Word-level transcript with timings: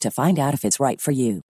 to 0.00 0.10
find 0.10 0.38
out 0.38 0.54
if 0.54 0.64
it's 0.64 0.80
right 0.80 1.00
for 1.00 1.12
you. 1.12 1.42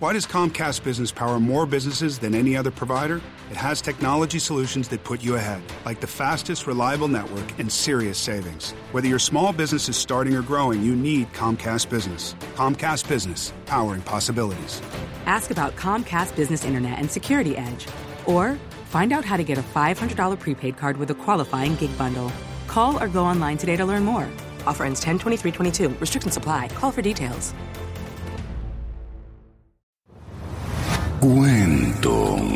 Why 0.00 0.12
does 0.12 0.26
Comcast 0.26 0.84
Business 0.84 1.10
power 1.10 1.40
more 1.40 1.66
businesses 1.66 2.20
than 2.20 2.32
any 2.32 2.56
other 2.56 2.70
provider? 2.70 3.20
It 3.50 3.56
has 3.56 3.80
technology 3.80 4.38
solutions 4.38 4.86
that 4.90 5.02
put 5.02 5.24
you 5.24 5.34
ahead, 5.34 5.60
like 5.84 5.98
the 5.98 6.06
fastest, 6.06 6.68
reliable 6.68 7.08
network 7.08 7.58
and 7.58 7.70
serious 7.70 8.16
savings. 8.16 8.74
Whether 8.92 9.08
your 9.08 9.18
small 9.18 9.52
business 9.52 9.88
is 9.88 9.96
starting 9.96 10.36
or 10.36 10.42
growing, 10.42 10.84
you 10.84 10.94
need 10.94 11.32
Comcast 11.32 11.90
Business. 11.90 12.36
Comcast 12.54 13.08
Business, 13.08 13.52
powering 13.66 14.02
possibilities. 14.02 14.80
Ask 15.26 15.50
about 15.50 15.74
Comcast 15.74 16.36
Business 16.36 16.64
Internet 16.64 17.00
and 17.00 17.10
Security 17.10 17.56
Edge, 17.56 17.88
or 18.24 18.56
find 18.84 19.12
out 19.12 19.24
how 19.24 19.36
to 19.36 19.42
get 19.42 19.58
a 19.58 19.62
$500 19.62 20.38
prepaid 20.38 20.76
card 20.76 20.96
with 20.96 21.10
a 21.10 21.14
qualifying 21.14 21.74
gig 21.74 21.98
bundle. 21.98 22.30
Call 22.68 23.02
or 23.02 23.08
go 23.08 23.24
online 23.24 23.58
today 23.58 23.76
to 23.76 23.84
learn 23.84 24.04
more. 24.04 24.28
Offer 24.68 24.84
ends 24.84 25.00
10 25.00 25.18
22 25.24 25.96
Restrictions 25.96 26.36
apply. 26.36 26.68
Call 26.76 26.92
for 26.92 27.00
details. 27.00 27.56
Kwentong 31.18 32.46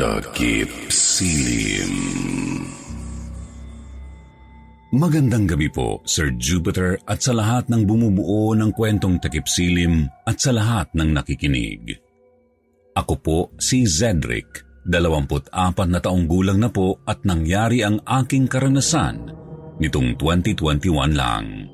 Takip 0.00 0.72
Silim 0.88 1.92
Magandang 4.96 5.44
gabi 5.44 5.68
po, 5.68 6.00
Sir 6.08 6.32
Jupiter 6.40 6.96
at 7.04 7.20
sa 7.20 7.36
lahat 7.36 7.68
ng 7.68 7.84
bumubuo 7.84 8.56
ng 8.56 8.72
kwentong 8.72 9.20
takip 9.20 9.44
silim 9.44 10.08
at 10.24 10.40
sa 10.40 10.54
lahat 10.54 10.88
ng 10.96 11.12
nakikinig. 11.12 11.98
Ako 12.96 13.18
po 13.20 13.38
si 13.60 13.84
Zedric, 13.84 14.64
24 14.88 15.52
na 15.90 16.00
taong 16.00 16.24
gulang 16.24 16.56
na 16.56 16.72
po 16.72 17.04
at 17.04 17.20
nangyari 17.26 17.84
ang 17.84 18.00
aking 18.06 18.48
karanasan 18.48 19.43
nitong 19.78 20.16
2021 20.18 21.14
lang. 21.14 21.70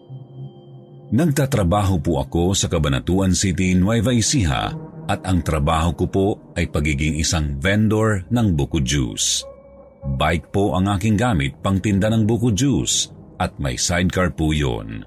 Nagtatrabaho 1.10 1.98
po 1.98 2.22
ako 2.22 2.54
sa 2.54 2.70
Cabanatuan 2.70 3.34
City, 3.34 3.74
Nueva 3.74 4.14
Ecija 4.14 4.70
at 5.10 5.26
ang 5.26 5.42
trabaho 5.42 5.90
ko 5.98 6.06
po 6.06 6.26
ay 6.54 6.70
pagiging 6.70 7.18
isang 7.18 7.58
vendor 7.58 8.22
ng 8.30 8.54
buko 8.54 8.78
juice. 8.78 9.42
Bike 10.16 10.54
po 10.54 10.78
ang 10.78 10.86
aking 10.86 11.18
gamit 11.18 11.58
pang 11.58 11.82
tinda 11.82 12.06
ng 12.06 12.22
buko 12.30 12.54
juice 12.54 13.10
at 13.42 13.58
may 13.58 13.74
sidecar 13.74 14.30
po 14.30 14.54
yun. 14.54 15.02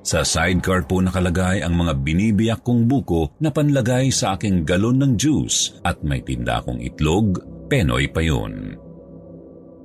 Sa 0.00 0.24
sidecar 0.24 0.88
po 0.88 1.04
nakalagay 1.04 1.60
ang 1.60 1.76
mga 1.76 1.92
binibiyak 2.00 2.60
kong 2.64 2.88
buko 2.88 3.36
na 3.40 3.52
panlagay 3.52 4.08
sa 4.08 4.40
aking 4.40 4.64
galon 4.64 4.96
ng 5.00 5.12
juice 5.20 5.76
at 5.84 6.00
may 6.00 6.24
tinda 6.24 6.64
kong 6.64 6.80
itlog, 6.80 7.40
penoy 7.68 8.08
pa 8.08 8.24
yun. 8.24 8.80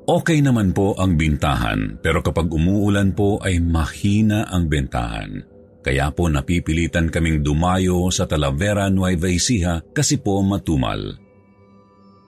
Okay 0.10 0.42
naman 0.42 0.74
po 0.74 0.98
ang 0.98 1.22
bintahan 1.22 2.02
pero 2.02 2.26
kapag 2.26 2.50
umuulan 2.50 3.14
po 3.14 3.38
ay 3.46 3.62
mahina 3.62 4.50
ang 4.50 4.66
bentahan. 4.66 5.46
Kaya 5.86 6.10
po 6.10 6.26
napipilitan 6.26 7.14
kaming 7.14 7.46
dumayo 7.46 8.10
sa 8.10 8.26
Talavera, 8.26 8.90
Nueva 8.90 9.30
Ecija 9.30 9.86
kasi 9.94 10.18
po 10.18 10.42
matumal. 10.42 11.14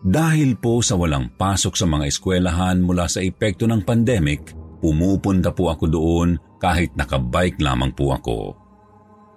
Dahil 0.05 0.61
po 0.61 0.85
sa 0.85 0.93
walang 0.93 1.33
pasok 1.33 1.73
sa 1.73 1.89
mga 1.89 2.05
eskwelahan 2.05 2.85
mula 2.85 3.09
sa 3.09 3.17
epekto 3.17 3.65
ng 3.65 3.81
pandemic, 3.81 4.53
pumupunta 4.77 5.49
po 5.49 5.73
ako 5.73 5.85
doon 5.89 6.29
kahit 6.61 6.93
nakabike 6.93 7.57
lamang 7.57 7.97
po 7.97 8.13
ako. 8.13 8.39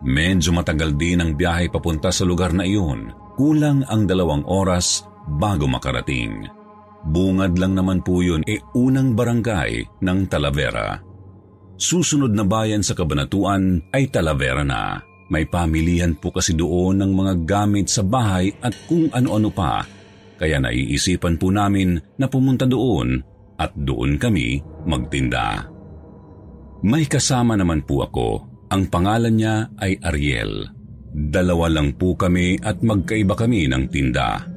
Medyo 0.04 0.52
matagal 0.52 1.00
din 1.00 1.24
ang 1.24 1.32
biyahe 1.32 1.72
papunta 1.72 2.12
sa 2.12 2.28
lugar 2.28 2.52
na 2.52 2.68
iyon, 2.68 3.08
kulang 3.40 3.88
ang 3.88 4.04
dalawang 4.04 4.44
oras 4.44 5.00
bago 5.40 5.64
makarating. 5.64 6.63
Bungad 7.04 7.60
lang 7.60 7.76
naman 7.76 8.00
po 8.00 8.24
yun 8.24 8.40
e 8.48 8.60
unang 8.72 9.12
barangay 9.12 10.00
ng 10.00 10.18
Talavera. 10.28 10.96
Susunod 11.76 12.32
na 12.32 12.48
bayan 12.48 12.80
sa 12.80 12.96
Kabanatuan 12.96 13.92
ay 13.92 14.08
Talavera 14.08 14.64
na. 14.64 15.04
May 15.28 15.44
pamilihan 15.48 16.16
po 16.16 16.32
kasi 16.32 16.56
doon 16.56 17.00
ng 17.00 17.12
mga 17.12 17.34
gamit 17.44 17.92
sa 17.92 18.04
bahay 18.04 18.52
at 18.64 18.72
kung 18.88 19.08
ano-ano 19.12 19.52
pa. 19.52 19.84
Kaya 20.40 20.60
naiisipan 20.60 21.36
po 21.36 21.52
namin 21.52 21.96
na 22.16 22.28
pumunta 22.28 22.64
doon 22.68 23.20
at 23.60 23.72
doon 23.76 24.16
kami 24.16 24.60
magtinda. 24.84 25.68
May 26.84 27.08
kasama 27.08 27.56
naman 27.56 27.84
po 27.88 28.04
ako. 28.04 28.28
Ang 28.68 28.92
pangalan 28.92 29.34
niya 29.36 29.72
ay 29.80 29.96
Ariel. 30.04 30.68
Dalawa 31.14 31.70
lang 31.70 31.96
po 31.96 32.18
kami 32.18 32.60
at 32.60 32.84
magkaiba 32.84 33.38
kami 33.38 33.70
ng 33.70 33.88
tinda. 33.88 34.53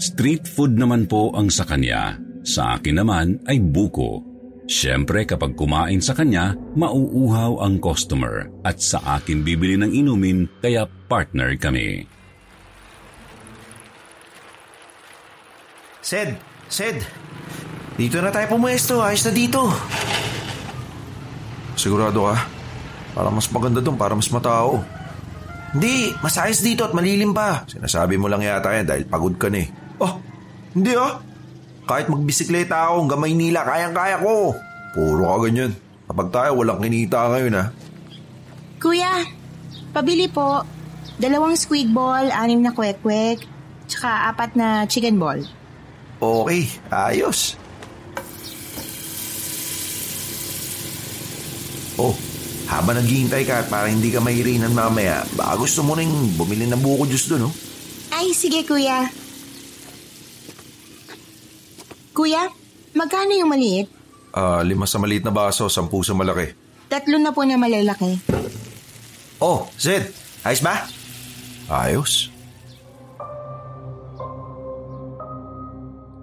Street 0.00 0.48
food 0.48 0.80
naman 0.80 1.04
po 1.04 1.28
ang 1.36 1.52
sa 1.52 1.68
kanya. 1.68 2.16
Sa 2.40 2.80
akin 2.80 3.04
naman 3.04 3.44
ay 3.44 3.60
buko. 3.60 4.24
Siyempre 4.64 5.28
kapag 5.28 5.52
kumain 5.52 6.00
sa 6.00 6.16
kanya, 6.16 6.56
mauuhaw 6.72 7.60
ang 7.60 7.76
customer 7.76 8.48
at 8.64 8.80
sa 8.80 9.20
akin 9.20 9.44
bibili 9.44 9.76
ng 9.76 9.92
inumin 9.92 10.48
kaya 10.64 10.88
partner 10.88 11.52
kami. 11.60 12.08
Sed, 16.00 16.32
Sed, 16.72 17.04
dito 18.00 18.24
na 18.24 18.32
tayo 18.32 18.56
pumuesto. 18.56 19.04
Ayos 19.04 19.28
na 19.28 19.36
dito. 19.36 19.68
Sigurado 21.76 22.24
ka? 22.32 22.48
Para 23.12 23.28
mas 23.28 23.52
maganda 23.52 23.84
doon, 23.84 24.00
para 24.00 24.16
mas 24.16 24.32
matao. 24.32 24.80
Hindi, 25.76 26.08
mas 26.24 26.40
ayos 26.40 26.64
dito 26.64 26.88
at 26.88 26.96
malilim 26.96 27.36
pa. 27.36 27.68
Sinasabi 27.68 28.16
mo 28.16 28.32
lang 28.32 28.40
yata 28.40 28.72
yan 28.72 28.88
dahil 28.88 29.04
pagod 29.04 29.36
ka 29.36 29.52
na 29.52 29.60
eh. 29.60 29.89
Oh, 30.00 30.16
hindi 30.72 30.96
ah. 30.96 31.20
Kahit 31.84 32.08
magbisikleta 32.08 32.88
ako 32.88 33.04
hanggang 33.04 33.20
Maynila, 33.20 33.60
kayang-kaya 33.68 34.16
ko. 34.24 34.56
Puro 34.96 35.22
ka 35.28 35.36
ganyan. 35.46 35.72
Kapag 36.10 36.28
tayo 36.34 36.50
walang 36.58 36.82
kinita 36.82 37.30
ngayon 37.30 37.58
ha. 37.60 37.64
Kuya, 38.80 39.22
pabili 39.92 40.26
po. 40.26 40.64
Dalawang 41.20 41.52
squid 41.54 41.92
ball, 41.92 42.32
anim 42.32 42.64
na 42.64 42.72
kwek-kwek, 42.72 43.44
tsaka 43.84 44.32
apat 44.32 44.56
na 44.56 44.88
chicken 44.88 45.20
ball. 45.20 45.44
Okay, 46.16 46.64
ayos. 46.88 47.60
Oh, 52.00 52.16
habang 52.72 52.96
naghihintay 52.96 53.44
ka 53.44 53.60
at 53.60 53.68
para 53.68 53.92
hindi 53.92 54.08
ka 54.08 54.24
mahirinan 54.24 54.72
mamaya, 54.72 55.28
baka 55.36 55.60
gusto 55.60 55.84
mo 55.84 55.92
rin 55.92 56.08
bumili 56.40 56.64
ng 56.64 56.80
buko 56.80 57.04
juice 57.04 57.28
doon, 57.28 57.52
oh. 57.52 57.54
Ay, 58.16 58.32
sige 58.32 58.64
kuya. 58.64 59.12
Kuya, 62.10 62.50
magkano 62.98 63.32
yung 63.38 63.50
maliit? 63.50 63.86
Ah, 64.34 64.62
lima 64.62 64.86
sa 64.86 64.98
maliit 64.98 65.26
na 65.26 65.34
baso, 65.34 65.66
sampu 65.66 66.02
sa 66.02 66.14
malaki. 66.14 66.54
Tatlo 66.90 67.18
na 67.18 67.30
po 67.30 67.46
na 67.46 67.54
malalaki. 67.54 68.18
Oh, 69.38 69.70
Zed, 69.78 70.10
ayos 70.42 70.62
ba? 70.62 70.86
Ayos. 71.70 72.28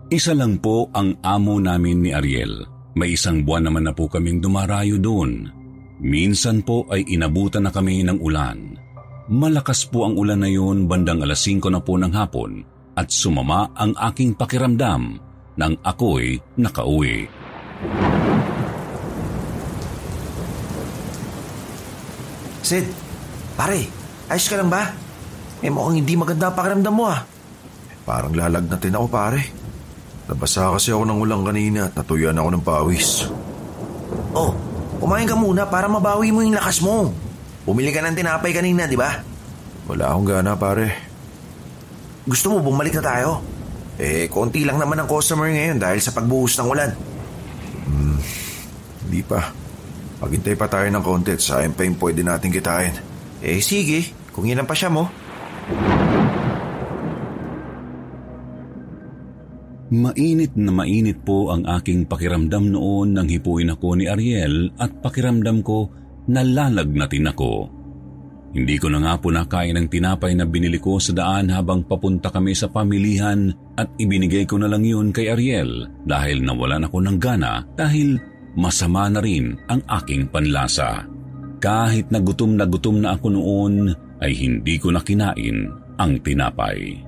Isa 0.08 0.32
lang 0.32 0.60
po 0.64 0.88
ang 0.96 1.20
amo 1.24 1.60
namin 1.60 2.04
ni 2.04 2.12
Ariel. 2.16 2.64
May 2.96 3.20
isang 3.20 3.44
buwan 3.44 3.68
naman 3.68 3.88
na 3.88 3.94
po 3.96 4.08
kaming 4.08 4.40
dumarayo 4.40 4.96
doon. 5.00 5.52
Minsan 6.00 6.64
po 6.64 6.88
ay 6.88 7.04
inabutan 7.12 7.68
na 7.68 7.72
kami 7.76 8.08
ng 8.08 8.24
ulan. 8.24 8.80
Malakas 9.28 9.84
po 9.92 10.08
ang 10.08 10.16
ulan 10.16 10.40
na 10.40 10.48
yun 10.48 10.88
bandang 10.88 11.20
alas 11.20 11.44
5 11.44 11.68
na 11.68 11.84
po 11.84 12.00
ng 12.00 12.14
hapon 12.16 12.64
at 12.96 13.12
sumama 13.12 13.68
ang 13.76 13.92
aking 14.00 14.40
pakiramdam 14.40 15.20
nang 15.58 15.74
ako'y 15.82 16.38
nakauwi. 16.62 17.26
Sid, 22.62 22.86
pare, 23.58 23.90
ayos 24.30 24.46
ka 24.46 24.56
lang 24.62 24.70
ba? 24.70 24.94
Eh 25.66 25.74
mukhang 25.74 26.06
hindi 26.06 26.14
maganda 26.14 26.54
pakiramdam 26.54 26.94
mo 26.94 27.10
ah. 27.10 27.26
Parang 28.06 28.32
lalagnatin 28.38 28.96
ako 28.96 29.08
pare. 29.10 29.42
Nabasa 30.30 30.70
kasi 30.76 30.94
ako 30.94 31.04
ng 31.08 31.20
ulang 31.24 31.44
kanina 31.48 31.90
at 31.90 31.96
natuyan 31.98 32.38
ako 32.38 32.50
ng 32.54 32.64
pawis. 32.64 33.26
Oh, 34.38 34.54
kumain 35.02 35.26
ka 35.26 35.34
muna 35.34 35.66
para 35.66 35.90
mabawi 35.90 36.30
mo 36.30 36.44
yung 36.46 36.54
lakas 36.54 36.84
mo. 36.84 37.10
Bumili 37.66 37.90
ka 37.92 38.04
ng 38.04 38.16
tinapay 38.16 38.52
kanina, 38.54 38.86
di 38.86 39.00
ba? 39.00 39.16
Wala 39.88 40.12
akong 40.12 40.28
gana 40.28 40.54
pare. 40.60 40.88
Gusto 42.28 42.52
mo 42.52 42.60
bumalik 42.60 43.00
na 43.00 43.04
tayo? 43.04 43.57
Eh, 43.98 44.30
konti 44.30 44.62
lang 44.62 44.78
naman 44.78 45.02
ang 45.02 45.10
customer 45.10 45.50
ngayon 45.50 45.82
dahil 45.82 45.98
sa 45.98 46.14
pagbuhos 46.14 46.54
ng 46.62 46.68
ulan. 46.70 46.92
Hmm, 47.90 48.18
hindi 49.10 49.22
pa. 49.26 49.50
Maghintay 50.22 50.56
pa 50.58 50.70
tayo 50.70 50.86
ng 50.90 51.04
konti 51.06 51.34
at 51.34 51.42
sayang 51.42 51.74
pa 51.74 51.86
yung 51.86 51.98
pwede 51.98 52.22
natin 52.22 52.54
kitain. 52.54 52.94
Eh 53.42 53.62
sige, 53.62 54.06
kung 54.34 54.46
yan 54.46 54.62
ang 54.62 54.70
pasya 54.70 54.90
mo. 54.90 55.10
Mainit 59.88 60.54
na 60.60 60.70
mainit 60.70 61.24
po 61.24 61.48
ang 61.50 61.64
aking 61.64 62.12
pakiramdam 62.12 62.76
noon 62.76 63.16
nang 63.16 63.32
hipuin 63.32 63.72
ako 63.72 63.96
ni 63.96 64.06
Ariel 64.06 64.76
at 64.78 64.92
pakiramdam 65.00 65.64
ko 65.64 65.90
nalalagnatin 66.28 67.32
ako. 67.32 67.77
Hindi 68.56 68.80
ko 68.80 68.88
na 68.88 69.04
nga 69.04 69.14
po 69.20 69.28
nakain 69.28 69.76
ang 69.76 69.92
tinapay 69.92 70.32
na 70.34 70.48
binili 70.48 70.80
ko 70.80 70.98
sa 70.98 71.12
daan 71.12 71.52
habang 71.52 71.84
papunta 71.84 72.32
kami 72.32 72.56
sa 72.56 72.72
pamilihan 72.72 73.52
at 73.76 73.92
ibinigay 74.00 74.48
ko 74.48 74.56
na 74.56 74.72
lang 74.72 74.88
yun 74.88 75.12
kay 75.12 75.30
Ariel 75.30 75.92
dahil 76.08 76.42
nawalan 76.42 76.88
ako 76.88 76.98
ng 77.04 77.18
gana 77.20 77.68
dahil 77.76 78.16
masama 78.56 79.12
na 79.12 79.20
rin 79.20 79.60
ang 79.68 79.84
aking 80.02 80.32
panlasa. 80.32 81.06
Kahit 81.60 82.10
na 82.14 82.24
gutom 82.24 82.56
na 82.56 82.66
gutom 82.66 83.04
na 83.04 83.18
ako 83.18 83.28
noon 83.34 83.76
ay 84.24 84.32
hindi 84.34 84.80
ko 84.82 84.96
na 84.96 85.02
kinain 85.04 85.70
ang 85.98 86.14
tinapay. 86.24 87.04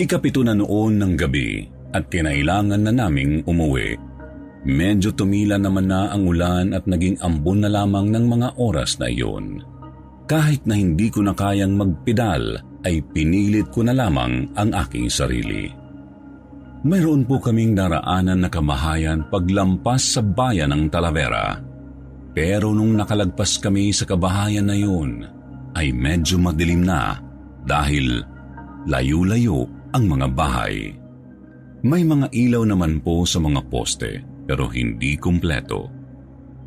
Ikapito 0.00 0.42
na 0.42 0.56
noon 0.56 0.98
ng 0.98 1.14
gabi 1.14 1.62
at 1.92 2.08
kinailangan 2.08 2.88
na 2.88 2.92
naming 2.94 3.44
umuwi. 3.46 4.11
Medyo 4.62 5.10
tumila 5.18 5.58
naman 5.58 5.90
na 5.90 6.14
ang 6.14 6.22
ulan 6.30 6.70
at 6.70 6.86
naging 6.86 7.18
ambon 7.18 7.66
na 7.66 7.70
lamang 7.70 8.14
ng 8.14 8.26
mga 8.30 8.48
oras 8.62 8.94
na 9.02 9.10
iyon. 9.10 9.58
Kahit 10.30 10.62
na 10.70 10.78
hindi 10.78 11.10
ko 11.10 11.26
na 11.26 11.34
kayang 11.34 11.74
magpedal, 11.74 12.62
ay 12.86 13.02
pinilit 13.10 13.74
ko 13.74 13.82
na 13.82 13.90
lamang 13.90 14.54
ang 14.54 14.70
aking 14.70 15.10
sarili. 15.10 15.66
Mayroon 16.82 17.26
po 17.26 17.42
kaming 17.42 17.74
naraanan 17.74 18.46
na 18.46 18.50
kamahayan 18.50 19.26
paglampas 19.30 20.18
sa 20.18 20.22
bayan 20.22 20.74
ng 20.74 20.90
Talavera. 20.90 21.58
Pero 22.34 22.74
nung 22.74 22.94
nakalagpas 22.94 23.58
kami 23.58 23.90
sa 23.90 24.06
kabahayan 24.06 24.66
na 24.66 24.78
yun, 24.78 25.26
ay 25.74 25.90
medyo 25.90 26.38
madilim 26.38 26.86
na 26.86 27.18
dahil 27.66 28.22
layo-layo 28.86 29.66
ang 29.94 30.04
mga 30.06 30.26
bahay. 30.34 30.90
May 31.82 32.06
mga 32.06 32.30
ilaw 32.30 32.62
naman 32.66 33.02
po 33.02 33.26
sa 33.26 33.42
mga 33.42 33.60
poste 33.66 34.31
pero 34.46 34.68
hindi 34.70 35.14
kumpleto. 35.18 35.88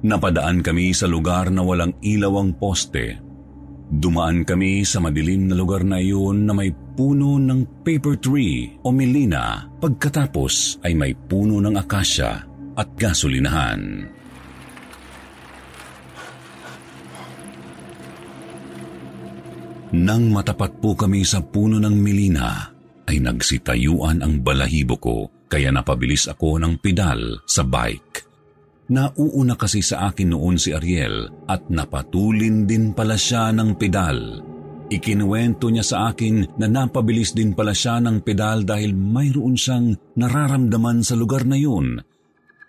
Napadaan 0.06 0.62
kami 0.62 0.94
sa 0.94 1.10
lugar 1.10 1.50
na 1.50 1.66
walang 1.66 1.98
ilaw 2.04 2.34
ang 2.38 2.52
poste. 2.56 3.18
Dumaan 3.86 4.46
kami 4.46 4.82
sa 4.86 5.02
madilim 5.02 5.50
na 5.50 5.56
lugar 5.58 5.86
na 5.86 6.02
iyon 6.02 6.46
na 6.46 6.54
may 6.54 6.74
puno 6.74 7.38
ng 7.38 7.86
paper 7.86 8.18
tree 8.18 8.82
o 8.82 8.90
melina 8.90 9.70
pagkatapos 9.78 10.82
ay 10.86 10.98
may 10.98 11.14
puno 11.14 11.62
ng 11.62 11.76
akasya 11.78 12.32
at 12.76 12.90
gasolinahan. 12.98 14.10
Nang 19.96 20.28
matapat 20.28 20.76
po 20.84 20.92
kami 20.92 21.24
sa 21.24 21.40
puno 21.40 21.80
ng 21.80 21.96
melina, 21.96 22.68
ay 23.06 23.22
nagsitayuan 23.22 24.20
ang 24.26 24.44
balahibo 24.44 24.98
ko 25.00 25.35
kaya 25.46 25.70
napabilis 25.70 26.26
ako 26.30 26.62
ng 26.62 26.82
pedal 26.82 27.42
sa 27.46 27.64
bike. 27.64 28.26
Nauuna 28.86 29.58
kasi 29.58 29.82
sa 29.82 30.10
akin 30.14 30.30
noon 30.38 30.62
si 30.62 30.70
Ariel 30.70 31.26
at 31.50 31.74
napatulin 31.74 32.70
din 32.70 32.94
pala 32.94 33.18
siya 33.18 33.50
ng 33.50 33.74
pedal. 33.82 34.46
Ikinuwento 34.86 35.74
niya 35.74 35.82
sa 35.82 35.98
akin 36.14 36.62
na 36.62 36.70
napabilis 36.70 37.34
din 37.34 37.58
pala 37.58 37.74
siya 37.74 37.98
ng 37.98 38.22
pedal 38.22 38.62
dahil 38.62 38.94
mayroon 38.94 39.58
siyang 39.58 39.98
nararamdaman 40.14 41.02
sa 41.02 41.18
lugar 41.18 41.50
na 41.50 41.58
yun. 41.58 41.98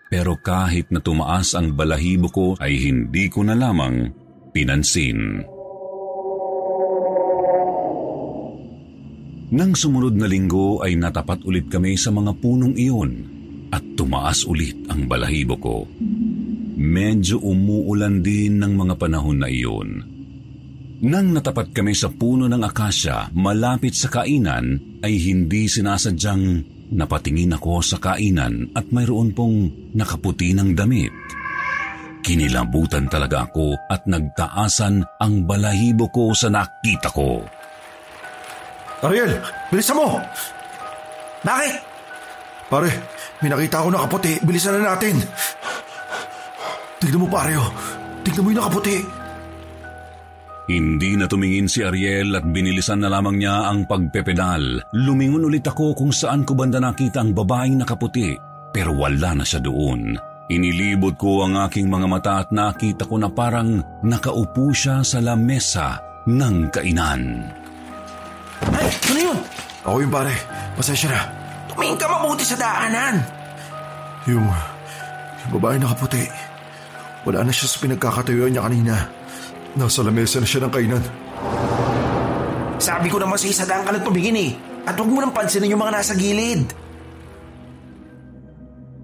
Pero 0.09 0.41
kahit 0.41 0.89
na 0.89 0.97
tumaas 0.97 1.53
ang 1.53 1.77
balahibo 1.77 2.33
ko 2.33 2.47
ay 2.57 2.89
hindi 2.89 3.29
ko 3.29 3.45
na 3.45 3.53
lamang 3.53 4.09
pinansin. 4.55 5.45
Nang 9.47 9.79
sumunod 9.79 10.19
na 10.19 10.27
linggo 10.27 10.83
ay 10.83 10.99
natapat 10.99 11.47
ulit 11.47 11.71
kami 11.71 11.95
sa 11.95 12.11
mga 12.11 12.35
punong 12.43 12.75
iyon 12.75 13.11
at 13.71 13.79
tumaas 13.95 14.43
ulit 14.43 14.75
ang 14.91 15.07
balahibo 15.07 15.55
ko. 15.55 15.87
Medyo 16.75 17.39
umuulan 17.39 18.19
din 18.19 18.59
ng 18.59 18.75
mga 18.75 18.99
panahon 18.99 19.39
na 19.39 19.47
iyon. 19.47 20.03
Nang 20.97 21.31
natapat 21.31 21.71
kami 21.71 21.95
sa 21.95 22.11
puno 22.11 22.51
ng 22.51 22.59
akasya 22.59 23.31
malapit 23.39 23.95
sa 23.95 24.11
kainan 24.11 24.99
ay 24.99 25.15
hindi 25.15 25.71
sinasadyang 25.71 26.67
napatingin 26.91 27.55
ako 27.55 27.79
sa 27.79 28.03
kainan 28.03 28.75
at 28.75 28.91
mayroon 28.91 29.31
pong 29.31 29.71
nakaputi 29.95 30.51
ng 30.51 30.75
damit. 30.75 31.15
Kinilabutan 32.19 33.07
talaga 33.07 33.47
ako 33.47 33.79
at 33.87 34.03
nagtaasan 34.03 35.07
ang 35.23 35.47
balahibo 35.47 36.11
ko 36.11 36.35
sa 36.35 36.51
nakita 36.51 37.15
ko. 37.15 37.56
Ariel, 39.05 39.37
bilisan 39.69 39.97
mo! 39.97 40.17
Bakit? 41.45 41.75
Pare, 42.67 42.89
may 43.39 43.49
nakita 43.53 43.85
ako 43.85 43.87
nakaputi. 43.93 44.33
Bilisan 44.41 44.81
na 44.81 44.97
natin. 44.97 45.15
Tignan 46.97 47.21
mo 47.21 47.27
pare, 47.29 47.53
oh. 47.55 47.69
Tignan 48.25 48.41
mo 48.43 48.49
yung 48.51 48.59
nakaputi. 48.59 48.97
Hindi 50.67 51.15
na 51.15 51.31
tumingin 51.31 51.71
si 51.71 51.79
Ariel 51.79 52.35
at 52.35 52.43
binilisan 52.43 52.99
na 52.99 53.07
lamang 53.07 53.39
niya 53.39 53.71
ang 53.71 53.87
pagpepedal. 53.87 54.91
Lumingon 54.91 55.47
ulit 55.47 55.63
ako 55.63 55.95
kung 55.95 56.11
saan 56.11 56.43
ko 56.43 56.59
banda 56.59 56.83
nakita 56.83 57.23
ang 57.23 57.31
babaeng 57.31 57.79
nakaputi. 57.79 58.35
Pero 58.75 58.91
wala 58.91 59.31
na 59.31 59.47
siya 59.47 59.63
doon. 59.63 60.19
Inilibot 60.51 61.15
ko 61.15 61.47
ang 61.47 61.55
aking 61.55 61.87
mga 61.87 62.07
mata 62.11 62.33
at 62.43 62.49
nakita 62.51 63.07
ko 63.07 63.15
na 63.15 63.31
parang 63.31 63.79
nakaupo 64.03 64.75
siya 64.75 65.07
sa 65.07 65.23
lamesa 65.23 66.03
ng 66.27 66.67
kainan. 66.67 67.23
Ay, 68.73 68.87
ano 69.13 69.19
yun? 69.31 69.37
Ako 69.87 69.97
yung 70.03 70.13
pare. 70.13 70.33
Pasensya 70.75 71.07
na. 71.09 71.21
Tumingin 71.71 71.97
ka 71.97 72.05
mabuti 72.09 72.43
sa 72.43 72.57
daanan. 72.57 73.15
Yung, 74.27 74.45
yung 75.45 75.51
babae 75.57 75.77
nakaputi. 75.79 76.25
Wala 77.23 77.43
na 77.43 77.51
siya 77.51 77.67
sa 77.67 77.77
pinagkakatayuan 77.83 78.51
niya 78.55 78.65
kanina. 78.65 78.95
Nasa 79.77 80.01
lamesa 80.01 80.41
na 80.41 80.47
siya 80.47 80.65
ng 80.65 80.73
kainan. 80.73 81.03
Sabi 82.77 83.07
ko 83.09 83.17
naman 83.17 83.37
sa 83.37 83.47
isa 83.49 83.63
daan 83.65 83.83
ka 83.85 83.91
lang 83.93 84.05
tumingin 84.05 84.37
eh. 84.37 84.51
At 84.87 84.95
huwag 84.95 85.11
mo 85.11 85.19
nang 85.19 85.35
pansinin 85.35 85.73
yung 85.75 85.83
mga 85.83 85.99
nasa 85.99 86.13
gilid. 86.15 86.63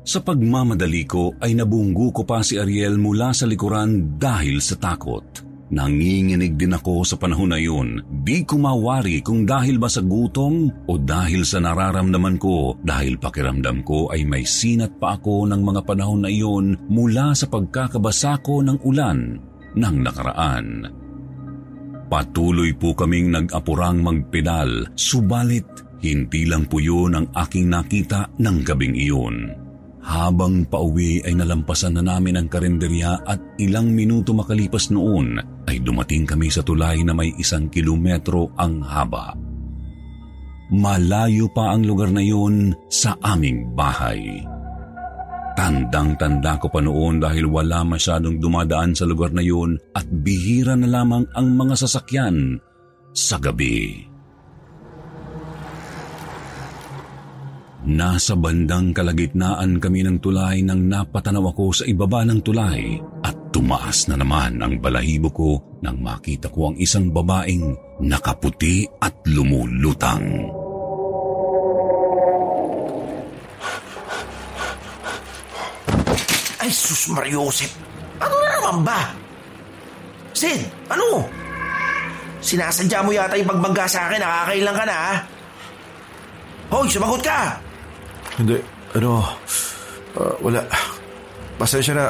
Sa 0.04 0.20
pagmamadali 0.20 1.04
ko 1.08 1.32
ay 1.40 1.56
nabunggo 1.56 2.12
ko 2.12 2.28
pa 2.28 2.44
si 2.44 2.60
Ariel 2.60 3.00
mula 3.00 3.32
sa 3.32 3.48
likuran 3.48 4.20
dahil 4.20 4.60
sa 4.60 4.76
takot. 4.76 5.24
Nanginginig 5.74 6.54
din 6.54 6.78
ako 6.78 7.02
sa 7.02 7.18
panahon 7.18 7.50
na 7.50 7.58
yun. 7.58 7.98
Di 8.22 8.46
ko 8.46 8.62
mawari 8.62 9.26
kung 9.26 9.42
dahil 9.42 9.82
ba 9.82 9.90
sa 9.90 10.06
gutom 10.06 10.70
o 10.86 10.94
dahil 11.02 11.42
sa 11.42 11.58
nararamdaman 11.58 12.38
ko 12.38 12.78
dahil 12.78 13.18
pakiramdam 13.18 13.82
ko 13.82 14.14
ay 14.14 14.22
may 14.22 14.46
sinat 14.46 15.02
pa 15.02 15.18
ako 15.18 15.50
ng 15.50 15.62
mga 15.66 15.82
panahon 15.82 16.22
na 16.22 16.30
iyon 16.30 16.78
mula 16.86 17.34
sa 17.34 17.50
pagkakabasa 17.50 18.38
ko 18.46 18.62
ng 18.62 18.86
ulan 18.86 19.42
ng 19.74 19.96
nakaraan. 20.06 20.86
Patuloy 22.06 22.78
po 22.78 22.94
kaming 22.94 23.34
nag-apurang 23.34 24.06
magpedal, 24.06 24.94
subalit 24.94 25.66
hindi 26.06 26.46
lang 26.46 26.70
po 26.70 26.78
yun 26.78 27.18
ang 27.18 27.28
aking 27.34 27.72
nakita 27.72 28.30
ng 28.38 28.62
gabing 28.62 28.94
iyon. 28.94 29.63
Habang 30.04 30.68
pauwi 30.68 31.24
ay 31.24 31.32
nalampasan 31.40 31.96
na 31.96 32.04
namin 32.04 32.36
ang 32.36 32.48
karinderya 32.52 33.24
at 33.24 33.40
ilang 33.56 33.96
minuto 33.96 34.36
makalipas 34.36 34.92
noon 34.92 35.40
ay 35.64 35.80
dumating 35.80 36.28
kami 36.28 36.52
sa 36.52 36.60
tulay 36.60 37.00
na 37.08 37.16
may 37.16 37.32
isang 37.40 37.72
kilometro 37.72 38.52
ang 38.60 38.84
haba. 38.84 39.32
Malayo 40.76 41.48
pa 41.56 41.72
ang 41.72 41.88
lugar 41.88 42.12
na 42.12 42.20
yun 42.20 42.76
sa 42.92 43.16
aming 43.24 43.72
bahay. 43.72 44.44
Tandang-tanda 45.54 46.58
ko 46.58 46.68
pa 46.68 46.82
noon 46.82 47.22
dahil 47.22 47.46
wala 47.46 47.86
masyadong 47.86 48.42
dumadaan 48.42 48.98
sa 48.98 49.06
lugar 49.06 49.32
na 49.32 49.46
yun 49.46 49.78
at 49.94 50.04
bihira 50.10 50.74
na 50.74 50.90
lamang 50.90 51.30
ang 51.38 51.48
mga 51.54 51.78
sasakyan 51.80 52.58
sa 53.14 53.38
gabi. 53.38 54.13
Nasa 57.84 58.40
bandang 58.40 58.96
kalagitnaan 58.96 59.80
kami 59.84 60.08
ng 60.08 60.18
tulay 60.24 60.64
nang 60.64 60.88
napatanaw 60.88 61.52
ako 61.52 61.84
sa 61.84 61.84
ibaba 61.84 62.24
ng 62.24 62.40
tulay 62.40 62.96
at 63.24 63.44
Tumaas 63.54 64.10
na 64.10 64.18
naman 64.18 64.58
ang 64.66 64.82
balahibo 64.82 65.30
ko 65.30 65.62
nang 65.86 66.02
makita 66.02 66.50
ko 66.50 66.74
ang 66.74 66.76
isang 66.82 67.14
babaeng 67.14 67.78
nakaputi 68.02 68.82
at 68.98 69.14
lumulutang. 69.30 70.26
Ay, 76.58 76.74
sus 76.74 77.14
Mariosep. 77.14 77.70
Ano 78.18 78.36
na 78.42 78.50
naman 78.58 78.78
ba? 78.82 79.00
Sid, 80.34 80.66
ano? 80.90 81.30
Sinasadya 82.42 83.06
mo 83.06 83.14
yata 83.14 83.38
yung 83.38 83.54
pagbangga 83.54 83.86
sa 83.86 84.10
akin. 84.10 84.18
Nakakailang 84.18 84.78
ka 84.82 84.86
na, 84.90 84.98
ha? 84.98 85.14
Hoy, 86.74 86.90
sumagot 86.90 87.22
ka! 87.22 87.54
Hindi, 88.40 88.58
ano, 88.98 89.22
ah, 90.18 90.36
wala. 90.42 90.62
Pasensya 91.58 91.94
na. 91.94 92.06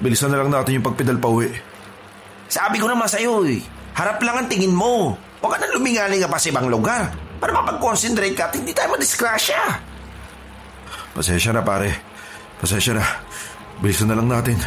Bilisan 0.00 0.32
na 0.32 0.40
lang 0.40 0.50
natin 0.50 0.80
yung 0.80 0.86
pagpedal 0.86 1.20
pa 1.20 1.28
uwi. 1.28 1.50
Sabi 2.50 2.82
ko 2.82 2.90
naman 2.90 3.06
sa'yo, 3.06 3.46
eh. 3.46 3.62
Harap 3.94 4.18
lang 4.24 4.42
ang 4.42 4.48
tingin 4.50 4.74
mo. 4.74 5.14
Huwag 5.38 5.54
ka 5.54 5.58
na 5.60 5.76
lumingaling 5.76 6.24
pa 6.26 6.40
sa 6.40 6.50
ibang 6.50 6.66
lugar. 6.66 7.12
Para 7.38 7.52
mapag-concentrate 7.54 8.34
ka 8.34 8.50
at 8.50 8.54
hindi 8.56 8.74
tayo 8.74 8.96
madiskrasya. 8.96 9.60
Pasensya 11.14 11.52
na 11.54 11.62
pare. 11.62 11.90
Pasensya 12.58 12.96
na. 12.96 13.04
Bilisan 13.80 14.08
na 14.10 14.16
lang 14.18 14.28
natin. 14.28 14.58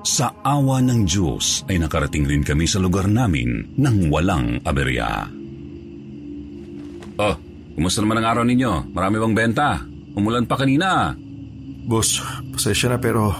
Sa 0.00 0.32
awa 0.42 0.80
ng 0.80 1.06
Diyos 1.06 1.62
ay 1.68 1.76
nakarating 1.78 2.24
rin 2.24 2.42
kami 2.42 2.64
sa 2.64 2.80
lugar 2.80 3.06
namin 3.06 3.76
nang 3.76 4.08
walang 4.08 4.58
aberya. 4.64 5.28
Oh, 7.20 7.36
kumusta 7.80 8.04
naman 8.04 8.20
ang 8.20 8.28
araw 8.28 8.44
ninyo? 8.44 8.92
Marami 8.92 9.16
bang 9.16 9.32
benta? 9.32 9.80
Umulan 10.12 10.44
pa 10.44 10.60
kanina. 10.60 11.16
Boss, 11.88 12.20
pasensya 12.52 12.92
na 12.92 13.00
pero 13.00 13.32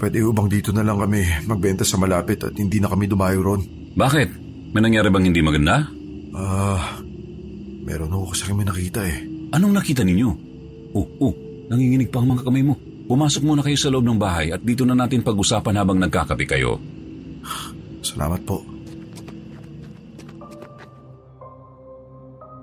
pwede 0.00 0.24
bang 0.24 0.48
dito 0.48 0.72
na 0.72 0.80
lang 0.80 0.96
kami 0.96 1.44
magbenta 1.44 1.84
sa 1.84 2.00
malapit 2.00 2.40
at 2.48 2.56
hindi 2.56 2.80
na 2.80 2.88
kami 2.88 3.04
dumayo 3.04 3.44
ron? 3.44 3.60
Bakit? 3.92 4.28
May 4.72 4.80
nangyari 4.80 5.12
bang 5.12 5.28
hindi 5.28 5.44
maganda? 5.44 5.84
Ah, 6.32 6.96
meron 7.84 8.16
ako 8.16 8.32
kasi 8.32 8.48
kami 8.48 8.64
nakita 8.64 9.04
eh. 9.04 9.20
Anong 9.52 9.76
nakita 9.76 10.00
ninyo? 10.00 10.28
Oh, 10.96 11.04
oh, 11.20 11.36
nanginginig 11.68 12.08
pa 12.08 12.24
ang 12.24 12.32
mga 12.32 12.48
kamay 12.48 12.64
mo. 12.64 12.80
Pumasok 13.04 13.44
muna 13.44 13.60
kayo 13.60 13.76
sa 13.76 13.92
loob 13.92 14.08
ng 14.08 14.16
bahay 14.16 14.48
at 14.48 14.64
dito 14.64 14.88
na 14.88 14.96
natin 14.96 15.20
pag-usapan 15.20 15.76
habang 15.76 16.00
nagkakape 16.00 16.48
kayo. 16.48 16.80
Salamat 18.00 18.40
po. 18.48 18.71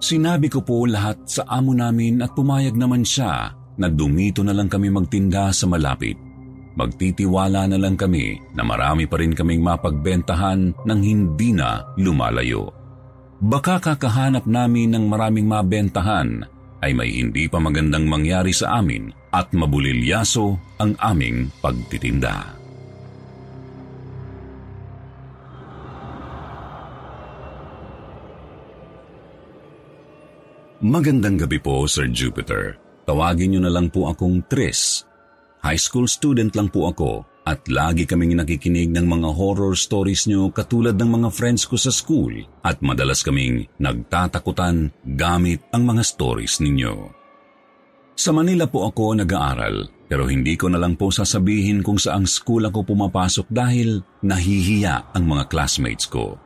Sinabi 0.09 0.49
ko 0.49 0.65
po 0.65 0.89
lahat 0.89 1.21
sa 1.29 1.45
amo 1.45 1.69
namin 1.69 2.25
at 2.25 2.33
pumayag 2.33 2.73
naman 2.73 3.05
siya 3.05 3.53
na 3.77 3.87
dumito 3.93 4.41
na 4.41 4.57
lang 4.57 4.65
kami 4.65 4.89
magtinda 4.89 5.53
sa 5.53 5.69
malapit. 5.69 6.17
Magtitiwala 6.73 7.69
na 7.69 7.77
lang 7.77 7.93
kami 7.93 8.41
na 8.57 8.65
marami 8.65 9.05
pa 9.05 9.21
rin 9.21 9.37
kaming 9.37 9.61
mapagbentahan 9.61 10.73
nang 10.81 11.01
hindi 11.05 11.53
na 11.53 11.93
lumalayo. 12.01 12.73
Baka 13.37 13.77
kakahanap 13.77 14.49
namin 14.49 14.97
ng 14.97 15.05
maraming 15.05 15.45
mabentahan 15.45 16.41
ay 16.81 16.89
may 16.97 17.13
hindi 17.13 17.45
pa 17.45 17.61
magandang 17.61 18.09
mangyari 18.09 18.49
sa 18.49 18.81
amin 18.81 19.13
at 19.29 19.53
mabulilyaso 19.53 20.57
ang 20.81 20.97
aming 21.05 21.53
pagtitinda. 21.61 22.58
Magandang 30.79 31.35
gabi 31.35 31.59
po, 31.59 31.83
Sir 31.91 32.07
Jupiter. 32.07 32.79
Tawagin 33.03 33.51
niyo 33.51 33.59
na 33.59 33.67
lang 33.67 33.91
po 33.91 34.07
akong 34.07 34.47
Tris. 34.47 35.03
High 35.59 35.75
school 35.75 36.07
student 36.07 36.55
lang 36.55 36.71
po 36.71 36.87
ako 36.87 37.27
at 37.43 37.67
lagi 37.67 38.07
kaming 38.07 38.39
nakikinig 38.39 38.87
ng 38.87 39.03
mga 39.03 39.27
horror 39.27 39.75
stories 39.75 40.31
niyo 40.31 40.47
katulad 40.55 40.95
ng 40.95 41.19
mga 41.19 41.35
friends 41.35 41.67
ko 41.67 41.75
sa 41.75 41.91
school 41.91 42.31
at 42.63 42.79
madalas 42.79 43.27
kaming 43.27 43.67
nagtatakutan 43.75 44.95
gamit 45.03 45.67
ang 45.75 45.83
mga 45.83 45.99
stories 45.99 46.63
ninyo. 46.63 47.11
Sa 48.15 48.31
Manila 48.31 48.63
po 48.63 48.87
ako 48.87 49.19
nag-aaral 49.19 50.07
pero 50.07 50.31
hindi 50.31 50.55
ko 50.55 50.71
na 50.71 50.79
lang 50.79 50.95
po 50.95 51.11
sasabihin 51.11 51.83
kung 51.83 51.99
saang 51.99 52.23
school 52.23 52.63
ako 52.63 52.87
pumapasok 52.87 53.51
dahil 53.51 53.99
nahihiya 54.23 55.11
ang 55.11 55.27
mga 55.27 55.43
classmates 55.51 56.07
ko. 56.07 56.39